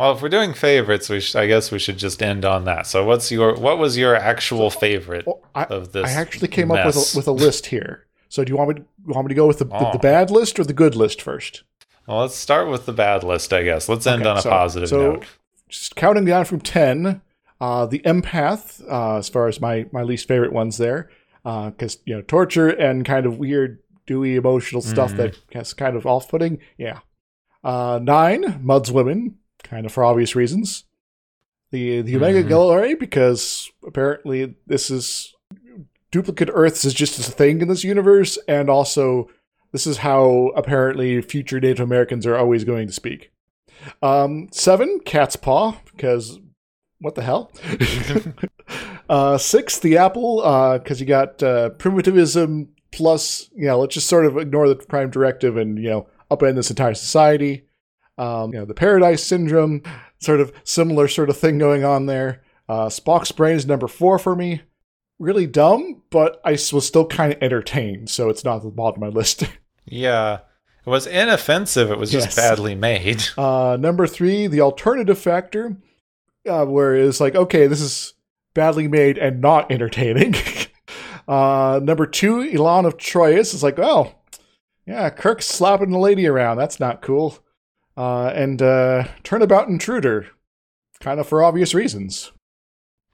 [0.00, 2.86] Well, if we're doing favorites, we sh- I guess we should just end on that.
[2.86, 6.08] So, what's your what was your actual favorite Well, I, of this?
[6.08, 8.06] I actually came up with a, with a list here.
[8.30, 9.92] So do you want me to, you want me to go with the, the, Oh.
[9.92, 11.64] the bad list or the good list first?
[12.06, 13.88] Well, let's start with the bad list, I guess.
[13.90, 15.24] Let's end Okay, on a so- positive so note.
[15.68, 17.20] Just counting down from ten,
[17.60, 21.10] uh, the empath, uh, as far as my my least favorite ones there,
[21.44, 25.16] because you know torture and kind of weird, dewy emotional stuff Mhm.
[25.18, 26.58] that gets kind of off putting.
[26.78, 27.00] Yeah.
[27.62, 30.84] Uh, nine, Mud's women, kind of for obvious reasons.
[31.70, 32.48] The the Omega Mhm.
[32.48, 35.34] Glory because apparently this is
[36.10, 39.28] duplicate Earths is just a thing in this universe, and also
[39.72, 43.30] this is how apparently future Native Americans are always going to speak.
[44.02, 46.40] Um, seven, Cat's Paw, because
[46.98, 47.52] what the hell?
[49.08, 50.42] uh, six, The Apple,
[50.78, 55.10] because you got uh, primitivism plus, you know, let's just sort of ignore the Prime
[55.10, 57.64] Directive and, you know, upend this entire society.
[58.20, 59.82] Um, you know, the Paradise Syndrome,
[60.18, 62.42] sort of similar sort of thing going on there.
[62.68, 64.60] Uh, Spock's Brain is number four for me.
[65.18, 69.02] Really dumb, but I was still kind of entertained, so it's not at the bottom
[69.02, 69.44] of my list.
[69.86, 70.40] yeah,
[70.86, 71.90] it was inoffensive.
[71.90, 72.36] It was just Yes.
[72.36, 73.24] badly made.
[73.38, 75.76] Uh, number three, the alternative factor,
[76.48, 78.14] uh, where it's like, okay, this is
[78.54, 80.34] badly made and not entertaining.
[81.28, 84.12] uh, number two, Elaan of Troyius is like, oh,
[84.86, 86.56] yeah, Kirk's slapping the lady around.
[86.58, 87.38] That's not cool.
[88.00, 90.28] Uh, and uh, Turnabout Intruder,
[91.00, 92.32] kind of for obvious reasons.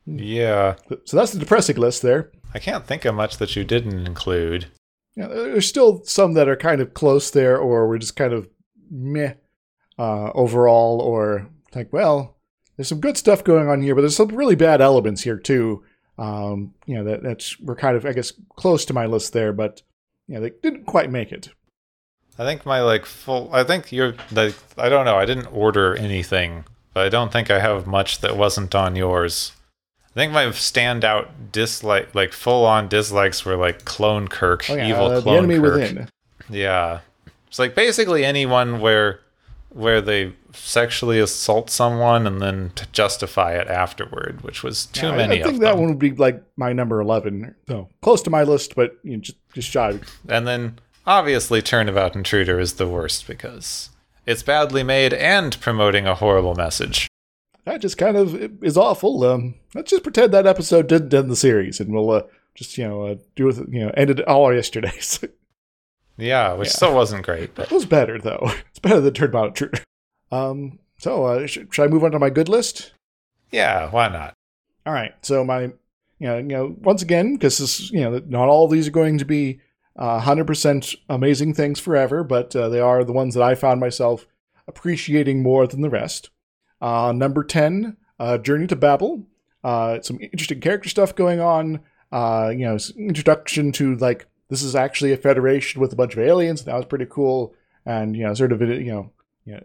[0.06, 2.30] Yeah, So that's the depressing list there.
[2.54, 4.66] I can't think of much that you didn't include.
[5.16, 8.48] Yeah, there's still some that are kind of close there, or we're just kind of
[8.88, 9.32] meh
[9.98, 12.36] uh, overall, or like, well,
[12.76, 15.82] there's some good stuff going on here, but there's some really bad elements here too.
[16.16, 19.52] Um, you know, that that's we're kind of, I guess, close to my list there,
[19.52, 19.82] but
[20.28, 21.48] yeah, they didn't quite make it.
[22.38, 23.50] I think my like full.
[23.52, 24.54] I think you're like.
[24.76, 25.16] I don't know.
[25.16, 26.64] I didn't order anything,
[26.94, 29.52] but I don't think I have much that wasn't on yours.
[30.10, 34.88] I think my standout dislike, like full on dislikes, were like Clone Kirk, Oh, yeah,
[34.88, 35.74] evil uh, the Clone enemy Kirk.
[35.80, 36.08] within.
[36.48, 37.00] Yeah,
[37.48, 39.20] it's like basically anyone where
[39.70, 45.12] where they sexually assault someone and then to justify it afterward, which was too Yeah,
[45.12, 45.80] I- many I, think of that them.
[45.80, 47.54] one would be like my number eleven.
[47.68, 49.98] So close to my list, but you know, just just shy.
[50.28, 53.90] And then obviously Turnabout Intruder is the worst because
[54.26, 57.08] it's badly made and promoting a horrible message.
[57.64, 59.24] That just kind of is awful.
[59.24, 62.22] Um, let's just pretend that episode didn't end the series, and we'll uh,
[62.54, 65.20] just you know uh, do with you know ended all our yesterdays.
[66.18, 66.72] Yeah, which Yeah.
[66.76, 67.54] still wasn't great.
[67.54, 68.50] But It was better though.
[68.70, 69.82] It's better than Turnabout Intruder.
[70.32, 72.92] Um, so uh, sh- should I move on to my good list?
[73.52, 74.32] yeah, why not?
[74.86, 75.12] All right.
[75.20, 75.72] So my, you
[76.20, 79.18] know, you know, once again, because this, you know, not all of these are going
[79.18, 79.60] to be
[79.98, 84.26] uh, 100% amazing things forever, but uh, they are the ones that I found myself
[84.68, 86.30] appreciating more than the rest.
[86.80, 89.24] Uh, number 10, uh, Journey to Babel.
[89.64, 91.80] Uh, some interesting character stuff going on.
[92.12, 96.20] Uh, you know, introduction to like this is actually a federation with a bunch of
[96.20, 96.62] aliens.
[96.64, 97.52] That was pretty cool,
[97.84, 99.10] and you know, sort of you know,
[99.44, 99.62] you know,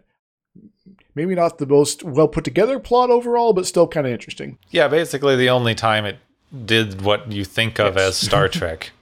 [1.14, 4.58] maybe not the most well put together plot overall, but still kind of interesting.
[4.70, 6.18] Yeah, basically the only time it
[6.66, 8.08] did what you think of Yes.
[8.08, 8.90] as Star Trek.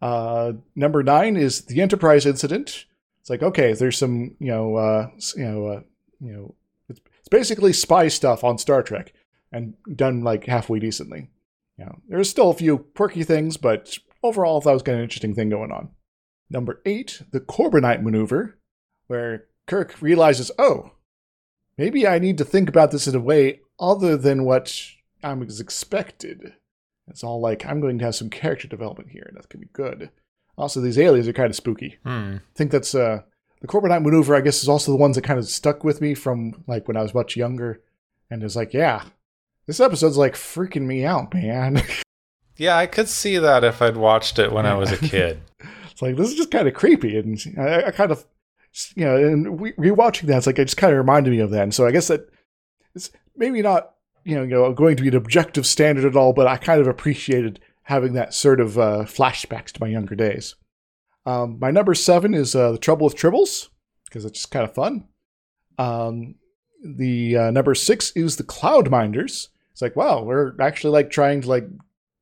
[0.00, 2.86] Uh, number nine is the Enterprise incident.
[3.20, 5.80] It's like okay, there's some you know uh, you know uh,
[6.20, 6.54] you know
[6.88, 9.12] it's, it's basically spy stuff on Star Trek
[9.52, 11.30] and done like halfway decently.
[11.78, 15.04] You know, there's still a few quirky things, but overall, that was kind of an
[15.04, 15.90] interesting thing going on.
[16.50, 18.58] Number eight, the Corbomite maneuver,
[19.06, 20.92] where Kirk realizes, oh,
[21.76, 24.82] maybe I need to think about this in a way other than what
[25.22, 26.54] I was expected.
[27.10, 29.70] It's all like I'm going to have some character development here, and that's gonna be
[29.72, 30.10] good.
[30.56, 31.98] Also, these aliens are kind of spooky.
[32.04, 32.36] Hmm.
[32.36, 33.22] I think that's uh
[33.60, 34.34] the Corbomite maneuver.
[34.34, 36.96] I guess is also the ones that kind of stuck with me from like when
[36.96, 37.82] I was much younger,
[38.30, 39.02] and it's like, yeah,
[39.66, 41.82] this episode's like freaking me out, man.
[42.60, 45.40] Yeah, I could see that if I'd watched it when I was a kid.
[45.92, 48.24] it's like this is just kind of creepy, and I, I kind of,
[48.96, 51.50] you know, and re- rewatching that, it's like it just kind of reminded me of
[51.50, 51.62] that.
[51.62, 52.28] And so I guess that
[52.96, 53.94] it's maybe not,
[54.28, 56.82] you know, you know, going to be an objective standard at all, but I kind
[56.82, 60.54] of appreciated having that sort of uh, flashbacks to my younger days.
[61.24, 63.68] Um, my number seven is uh, the Trouble with Tribbles
[64.04, 65.08] because it's just kind of fun.
[65.78, 66.34] Um,
[66.84, 69.48] the uh, number six is the Cloud Minders.
[69.72, 71.66] It's like, wow, we're actually like trying to like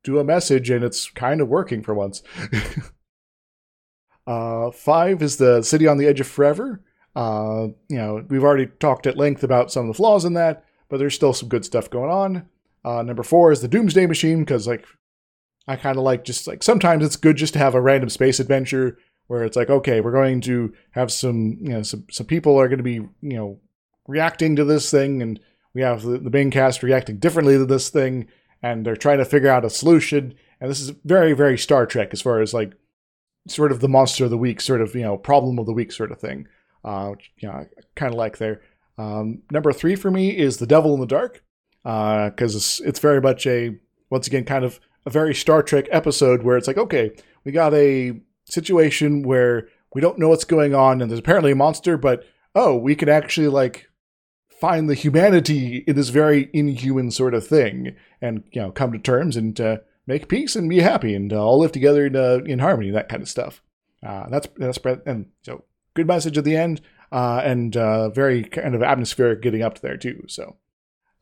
[0.04, 2.22] do a message and it's kind of working for once.
[4.28, 6.84] uh, five is the City on the Edge of Forever.
[7.16, 10.62] Uh, you know, we've already talked at length about some of the flaws in that,
[10.88, 12.48] but there's still some good stuff going on.
[12.84, 14.86] Uh, number four is the Doomsday Machine because like
[15.66, 18.38] I kind of like just like sometimes it's good just to have a random space
[18.38, 22.58] adventure where it's like okay we're going to have some you know some some people
[22.58, 23.58] are going to be you know
[24.06, 25.40] reacting to this thing and
[25.74, 28.28] we have the, the main cast reacting differently to this thing
[28.62, 32.10] and they're trying to figure out a solution and this is very very Star Trek
[32.12, 32.74] as far as like
[33.48, 35.90] sort of the monster of the week sort of you know problem of the week
[35.90, 36.46] sort of thing
[36.84, 37.66] uh you know
[37.96, 38.60] kind of like there
[38.98, 41.42] um number three for me is the Devil in the Dark
[41.82, 43.76] because it's, it's very much a
[44.10, 47.12] once again kind of a very Star Trek episode where it's like, okay,
[47.44, 51.56] we got a situation where we don't know what's going on and there's apparently a
[51.56, 52.24] monster, but
[52.54, 53.88] oh, we can actually like
[54.48, 58.98] find the humanity in this very inhuman sort of thing and you know come to
[58.98, 59.76] terms and uh,
[60.06, 63.08] make peace and be happy and uh, all live together in, uh, in harmony, that
[63.08, 63.62] kind of stuff.
[64.04, 66.80] Uh, that's that's and so good message at the end
[67.16, 70.22] uh, and uh, very kind of atmospheric getting up there too.
[70.28, 70.56] So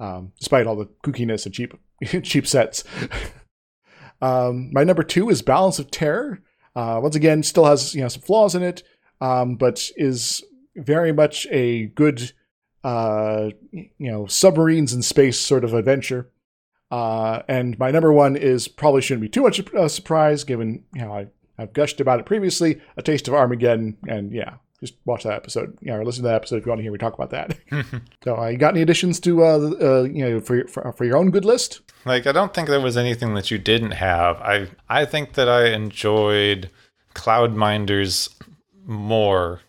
[0.00, 1.78] um, despite all the kookiness and cheap
[2.24, 2.82] cheap sets.
[4.20, 6.42] um, my number two is Balance of Terror.
[6.74, 8.82] Uh, once again, still has you know some flaws in it,
[9.20, 10.42] um, but is
[10.74, 12.32] very much a good
[12.82, 16.28] uh, you know submarines in space sort of adventure.
[16.90, 21.02] Uh, and my number one is probably shouldn't be too much a surprise given you
[21.02, 22.80] know I, I've gushed about it previously.
[22.96, 24.54] A Taste of Armageddon, and yeah,
[24.84, 25.76] just watch that episode.
[25.80, 27.30] You know, or listen to that episode if you want to hear me talk about
[27.30, 27.56] that.
[28.24, 31.04] so, uh, you got any additions to uh, uh, you know for, your- for for
[31.04, 31.80] your own good list?
[32.04, 34.36] Like I don't think there was anything that you didn't have.
[34.40, 36.70] I I think that I enjoyed
[37.14, 38.28] Cloud Minders
[38.86, 39.60] more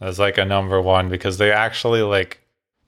[0.00, 2.40] as like a number one because they actually like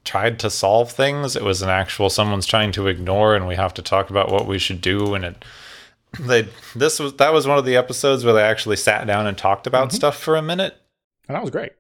[0.05, 1.37] tried to solve things.
[1.37, 4.47] It was an actual someone's trying to ignore and we have to talk about what
[4.47, 5.45] we should do and it
[6.19, 9.39] they this was that was one of the episodes where they actually sat down and
[9.39, 10.77] talked about stuff for a minute.
[11.31, 11.75] And that was great.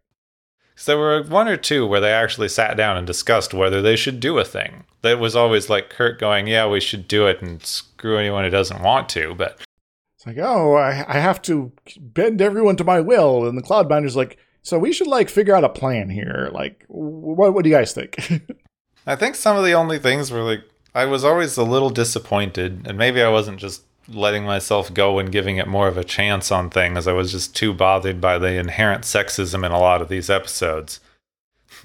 [0.76, 3.96] So there were one or two where they actually sat down and discussed whether they
[3.96, 4.84] should do a thing.
[5.03, 8.51] That was always like Kirk going, "Yeah, we should do it," and screw anyone who
[8.51, 9.34] doesn't want to.
[9.34, 9.61] But
[10.16, 13.44] It's like, oh, I, I have to bend everyone to my will.
[13.44, 16.48] And the Cloud Minders like, So we should like figure out a plan here.
[16.53, 18.16] Like, what what do you guys think?
[19.07, 20.62] I think some of the only things were like
[20.94, 25.32] I was always a little disappointed, and maybe I wasn't just letting myself go and
[25.32, 27.06] giving it more of a chance on things.
[27.06, 31.00] I was just too bothered by the inherent sexism in a lot of these episodes.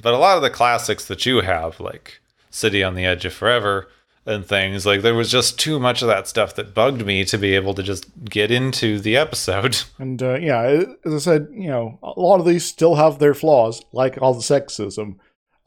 [0.01, 3.33] But a lot of the classics that you have, like City on the Edge of
[3.33, 3.87] Forever
[4.25, 7.37] and things, like there was just too much of that stuff that bugged me to
[7.37, 9.77] be able to just get into the episode.
[9.99, 13.33] and uh, yeah, as I said, you know, a lot of these still have their
[13.33, 15.17] flaws, like all the sexism.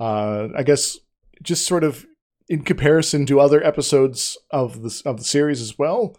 [0.00, 0.98] Uh, I guess
[1.42, 2.06] just sort of
[2.48, 6.16] in comparison to other episodes of the of the series as well.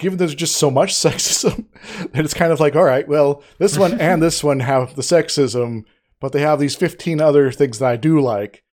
[0.00, 1.66] Given there's just so much sexism,
[2.12, 5.02] that it's kind of like, all right, well, this one and this one have the
[5.02, 5.84] sexism,
[6.20, 8.64] but they have these 15 other things that I do like,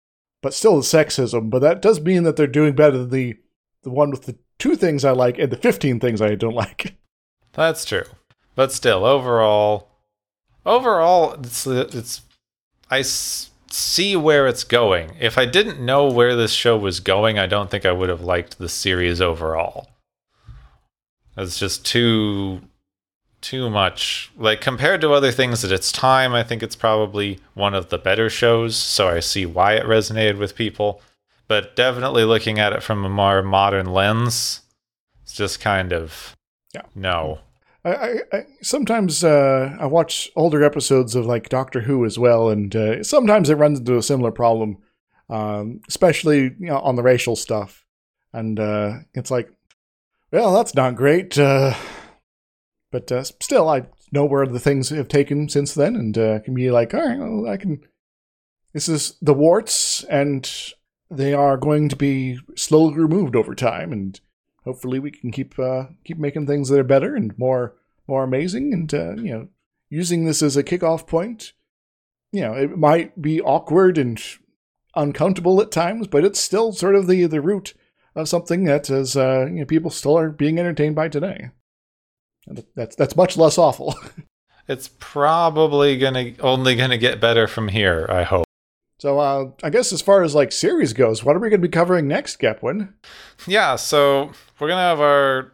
[0.41, 1.51] but still the sexism.
[1.51, 3.35] But that does mean that they're doing better than the
[3.83, 6.97] the one with the two things I like and the 15 things I don't like.
[7.53, 8.05] That's true.
[8.55, 9.91] But still, overall,
[10.65, 12.23] overall, it's it's
[12.91, 15.13] I s- see where it's going.
[15.21, 18.23] If I didn't know where this show was going, I don't think I would have
[18.23, 19.89] liked the series overall.
[21.37, 22.63] It's just too
[23.43, 24.33] too much.
[24.37, 27.99] Like compared to other things at its time, I think it's probably one of the
[27.99, 31.01] better shows, so I see why it resonated with people.
[31.49, 34.63] But definitely looking at it from a more modern lens,
[35.23, 36.35] it's just kind of
[36.75, 36.83] Yeah.
[36.95, 37.41] no.
[37.85, 42.49] I, I, I sometimes uh, I watch older episodes of like Doctor Who as well,
[42.49, 44.79] and uh, sometimes it runs into a similar problem,
[45.31, 47.85] um, especially you know on the racial stuff.
[48.33, 49.49] And uh, it's like,
[50.33, 51.75] well, that's not great, uh,
[52.91, 56.55] but uh, still, I know where the things have taken since then, and uh, can
[56.55, 57.81] be like, all right, well, I can.
[58.73, 60.51] This is the warts, and
[61.11, 64.21] they are going to be slowly removed over time, and
[64.67, 67.75] hopefully we can keep uh, keep making things that are better and more
[68.07, 69.49] more amazing and uh, you know
[69.89, 71.53] using this as a kickoff point
[72.33, 74.21] you know it might be awkward and
[74.95, 77.75] uncomfortable at times but it's still sort of the the root
[78.17, 81.51] of something that is uh, you know people still are being entertained by today
[82.47, 83.95] and that's that's much less awful
[84.69, 88.05] It's probably gonna only gonna get better from here.
[88.09, 88.47] I hope.
[88.99, 91.69] so uh, i guess as far as like series goes what are we going to
[91.69, 92.93] be covering next gepwin
[93.47, 95.53] Yeah, so we're gonna have our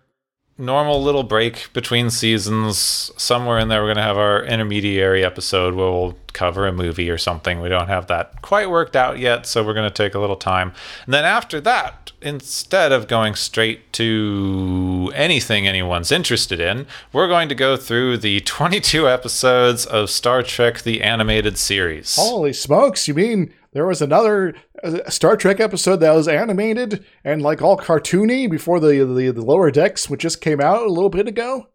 [0.63, 3.11] normal little break between seasons.
[3.17, 7.19] Somewhere in there, we're gonna have our intermediary episode where we'll cover a movie or
[7.19, 7.61] something.
[7.61, 10.73] We don't have that quite worked out yet, so we're gonna take a little time.
[11.05, 17.49] And then after that, instead of going straight to anything anyone's interested in, we're going
[17.49, 22.17] to go through the 22 episodes of Star Trek: The Animated Series.
[22.17, 23.09] Holy smokes!
[23.09, 27.77] You mean there was another uh, Star Trek episode that was animated and like all
[27.77, 31.69] cartoony before the the, the lower decks, which just came out a little bit ago?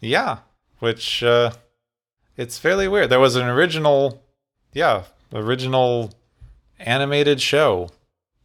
[0.00, 0.38] Yeah,
[0.78, 1.52] which uh
[2.36, 3.10] it's fairly weird.
[3.10, 4.22] There was an original
[4.72, 6.12] yeah, original
[6.78, 7.90] animated show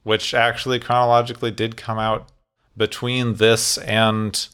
[0.03, 2.31] which actually chronologically did come out
[2.75, 4.47] between this and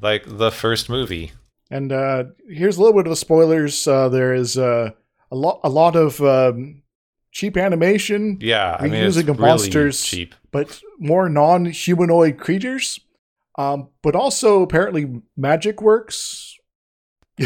[0.00, 1.32] like the first movie.
[1.70, 3.86] And uh, here's a little bit of the spoilers.
[3.86, 4.90] Uh, there is uh,
[5.30, 6.82] a lot a lot of um,
[7.32, 10.02] cheap animation, Yeah, I mean of really monsters.
[10.02, 10.34] cheap.
[10.50, 13.00] but more non-humanoid creatures.
[13.56, 16.56] Um, but also apparently magic works.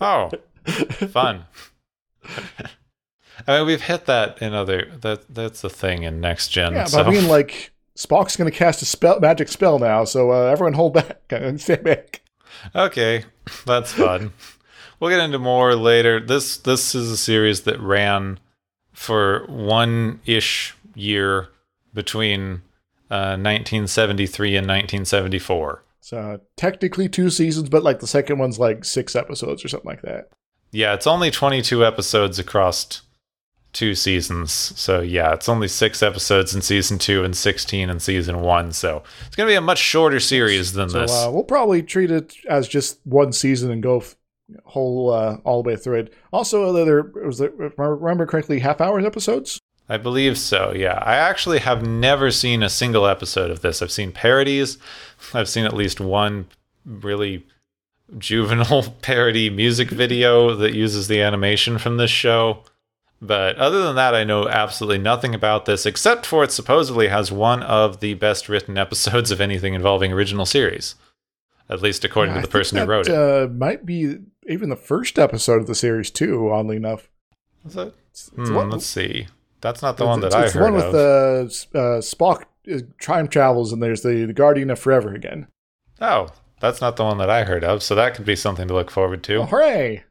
[0.00, 0.30] Oh,
[0.66, 1.46] fun.
[3.46, 6.74] I mean, we've hit that in other that that's the thing in next gen.
[6.74, 6.98] Yeah, so.
[6.98, 10.44] but I mean, like Spock's going to cast a spell, magic spell now, so uh,
[10.46, 12.20] everyone hold back and stand back.
[12.74, 13.24] Okay,
[13.66, 14.32] that's fun.
[15.00, 16.20] we'll get into more later.
[16.20, 18.38] This this is a series that ran
[18.94, 21.48] for one ish year
[21.92, 22.62] between
[23.10, 25.82] uh, 1973 and 1974.
[26.00, 30.02] So technically two seasons, but like the second one's like six episodes or something like
[30.02, 30.28] that.
[30.70, 33.02] Yeah, it's only 22 episodes across
[33.72, 34.52] two seasons.
[34.52, 38.72] So yeah, it's only six episodes in season two and 16 in season one.
[38.72, 41.10] So it's going to be a much shorter series than So this.
[41.12, 44.14] uh, we'll probably treat it as just one season and go f-
[44.64, 46.14] whole uh, all the way through it.
[46.32, 49.60] Also, there was there, if I remember correctly, half hour episodes.
[49.88, 50.98] I believe so, yeah.
[51.02, 53.82] I actually have never seen a single episode of this.
[53.82, 54.78] I've seen parodies.
[55.34, 56.46] I've seen at least one
[56.86, 57.46] really
[58.16, 62.64] juvenile parody music video that uses the animation from this show.
[63.20, 67.32] But other than that, I know absolutely nothing about this, except for it supposedly has
[67.32, 70.94] one of the best written episodes of anything involving original series.
[71.70, 73.14] At least according I to the person who wrote it.
[73.14, 74.18] Uh, might be
[74.48, 76.50] even the first episode of the series too.
[76.50, 77.08] Oddly enough,
[77.66, 77.80] Is it?
[77.88, 77.94] It's-
[78.36, 79.26] it's Hmm, one- let's see.
[79.60, 81.74] That's not the one that it's, I it's heard the one with of.
[81.74, 85.48] uh, uh, Spock uh, time travels, and there's the, the Guardian of Forever again.
[86.00, 86.28] Oh,
[86.60, 88.90] that's not the one that I heard of, so that could be something to look
[88.90, 89.36] forward to.
[89.36, 90.04] Oh, hooray!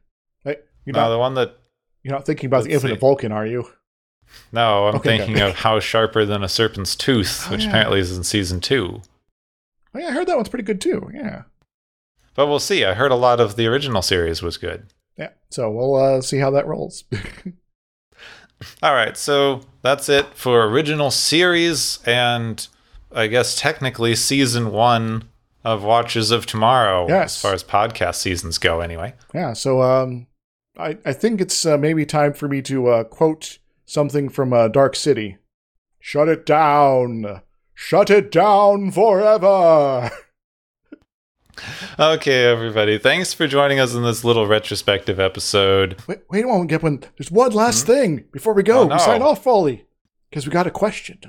[0.44, 1.56] Wait, You're No, not, the one that
[2.02, 3.00] you're not thinking about the let's Infinite see.
[3.00, 3.68] Vulcan, are you?
[4.52, 5.50] no, I'm Okay, thinking okay.
[5.50, 7.68] of How Sharper Than a Serpent's Tooth, Oh, which yeah.
[7.68, 9.02] apparently is in season two.
[9.94, 11.08] Oh, yeah, I heard that one's pretty good too.
[11.14, 11.42] Yeah.
[12.34, 12.84] But we'll see.
[12.84, 14.86] I heard a lot of the original series was good.
[15.16, 15.30] Yeah.
[15.50, 17.04] So we'll uh, see how that rolls.
[18.82, 22.66] All right, so that's it for original series and
[23.12, 25.28] I guess technically season one
[25.64, 27.36] of Watchers of Tomorrow, Yes.
[27.36, 29.14] as far as podcast seasons go, anyway.
[29.34, 29.52] yeah.
[29.52, 30.26] So um,
[30.78, 34.68] I I think it's uh, maybe time for me to uh, quote something from uh,
[34.68, 35.36] Dark City.
[36.00, 37.42] Shut it down.
[37.74, 40.10] Shut it down forever.
[41.98, 45.96] Okay, everybody, thanks for joining us in this little retrospective episode.
[46.06, 47.04] Wait, wait a moment, Gepwin.
[47.16, 48.80] There's one last thing before we go.
[48.80, 48.94] Oh, no.
[48.94, 49.86] We sign off, Foley,
[50.30, 51.20] because we got a question.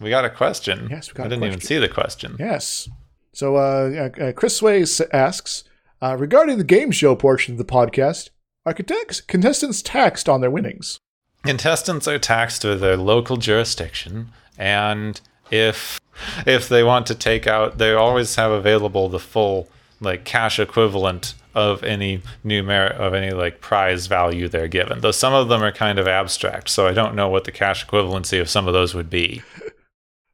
[0.00, 0.88] We got a question.
[0.90, 2.36] Yes, we got I didn't even see the question.
[2.38, 2.88] Yes.
[3.32, 5.64] So uh, uh, uh, Chris Sway asks
[6.02, 8.30] uh, regarding the game show portion of the podcast,
[8.64, 10.98] are contestants taxed on their winnings?
[11.44, 16.00] Contestants are taxed with their local jurisdiction, and if
[16.46, 19.68] if they want to take out, they always have available the full
[20.00, 25.00] like cash equivalent of any numer of any like prize value they're given.
[25.00, 27.86] Though some of them are kind of abstract, so I don't know what the cash
[27.86, 29.42] equivalency of some of those would be.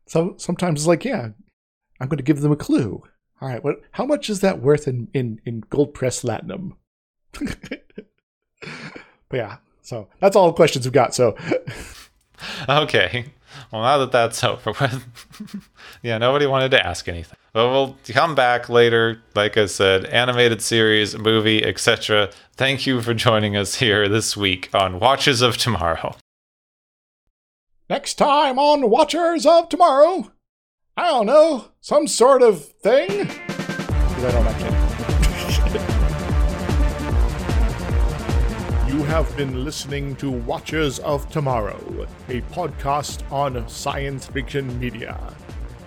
[0.06, 1.30] So sometimes it's like, yeah,
[2.00, 3.02] I'm going to give them a clue.
[3.40, 3.80] All right, what?
[3.92, 6.72] How much is that worth in in in gold pressed latinum?
[7.32, 7.80] but
[9.32, 11.14] yeah, so that's all the questions we've got.
[11.14, 11.36] So
[12.68, 13.26] Okay.
[13.72, 15.68] Well, now that that's over with,
[16.02, 17.36] yeah, nobody wanted to ask anything.
[17.52, 19.22] But we'll come back later.
[19.34, 22.30] Like I said, animated series, movie, etc.
[22.54, 26.16] Thank you for joining us here this week on Watchers of Tomorrow.
[27.88, 30.32] next time on Watchers of Tomorrow,
[30.96, 33.26] I don't know, some sort of thing.
[33.28, 34.75] 'Cause I don't actually.
[38.96, 45.20] You have been listening to Watchers of Tomorrow, a podcast on science fiction media.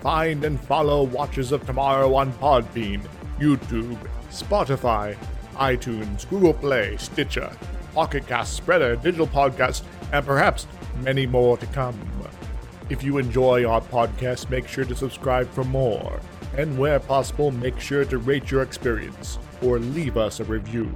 [0.02, 3.02] Find and follow Watchers of Tomorrow on Podbean,
[3.40, 3.98] YouTube,
[4.30, 5.18] Spotify,
[5.56, 7.52] iTunes, Google Play, Stitcher,
[7.96, 9.82] Pocket Cast, Spreaker, Digital Podcast,
[10.14, 10.68] and perhaps
[11.02, 12.00] many more to come.
[12.92, 16.20] If you enjoy our podcast, make sure to subscribe for more.
[16.56, 20.92] And where possible, make sure to rate your experience or leave us a review.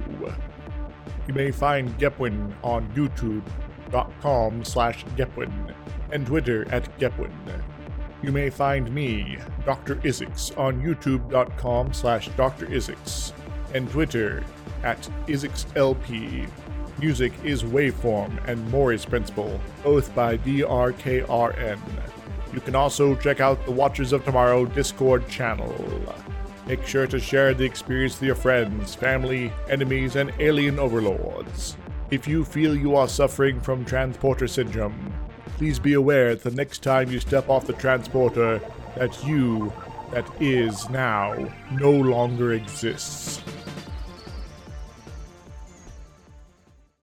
[1.26, 5.74] You may find Gepwin on youtube.com slash Gepwin
[6.12, 7.32] and Twitter at Gepwin.
[8.22, 9.96] You may find me, Dr.
[9.96, 12.66] Isix, on youtube.com slash Dr.
[12.66, 13.32] Isix
[13.74, 14.42] and Twitter
[14.82, 16.48] at IsixLP.
[17.00, 21.78] Music is Waveform and Maury's Principle, both by DRKRN.
[22.52, 25.74] You can also check out the Watchers of Tomorrow Discord channel.
[26.66, 31.76] Make sure to share the experience with your friends, family, enemies, and alien overlords.
[32.10, 35.12] If you feel you are suffering from transporter syndrome,
[35.58, 38.60] please be aware that the next time you step off the transporter,
[38.96, 39.72] that you,
[40.12, 41.34] that is now,
[41.72, 43.42] no longer exists.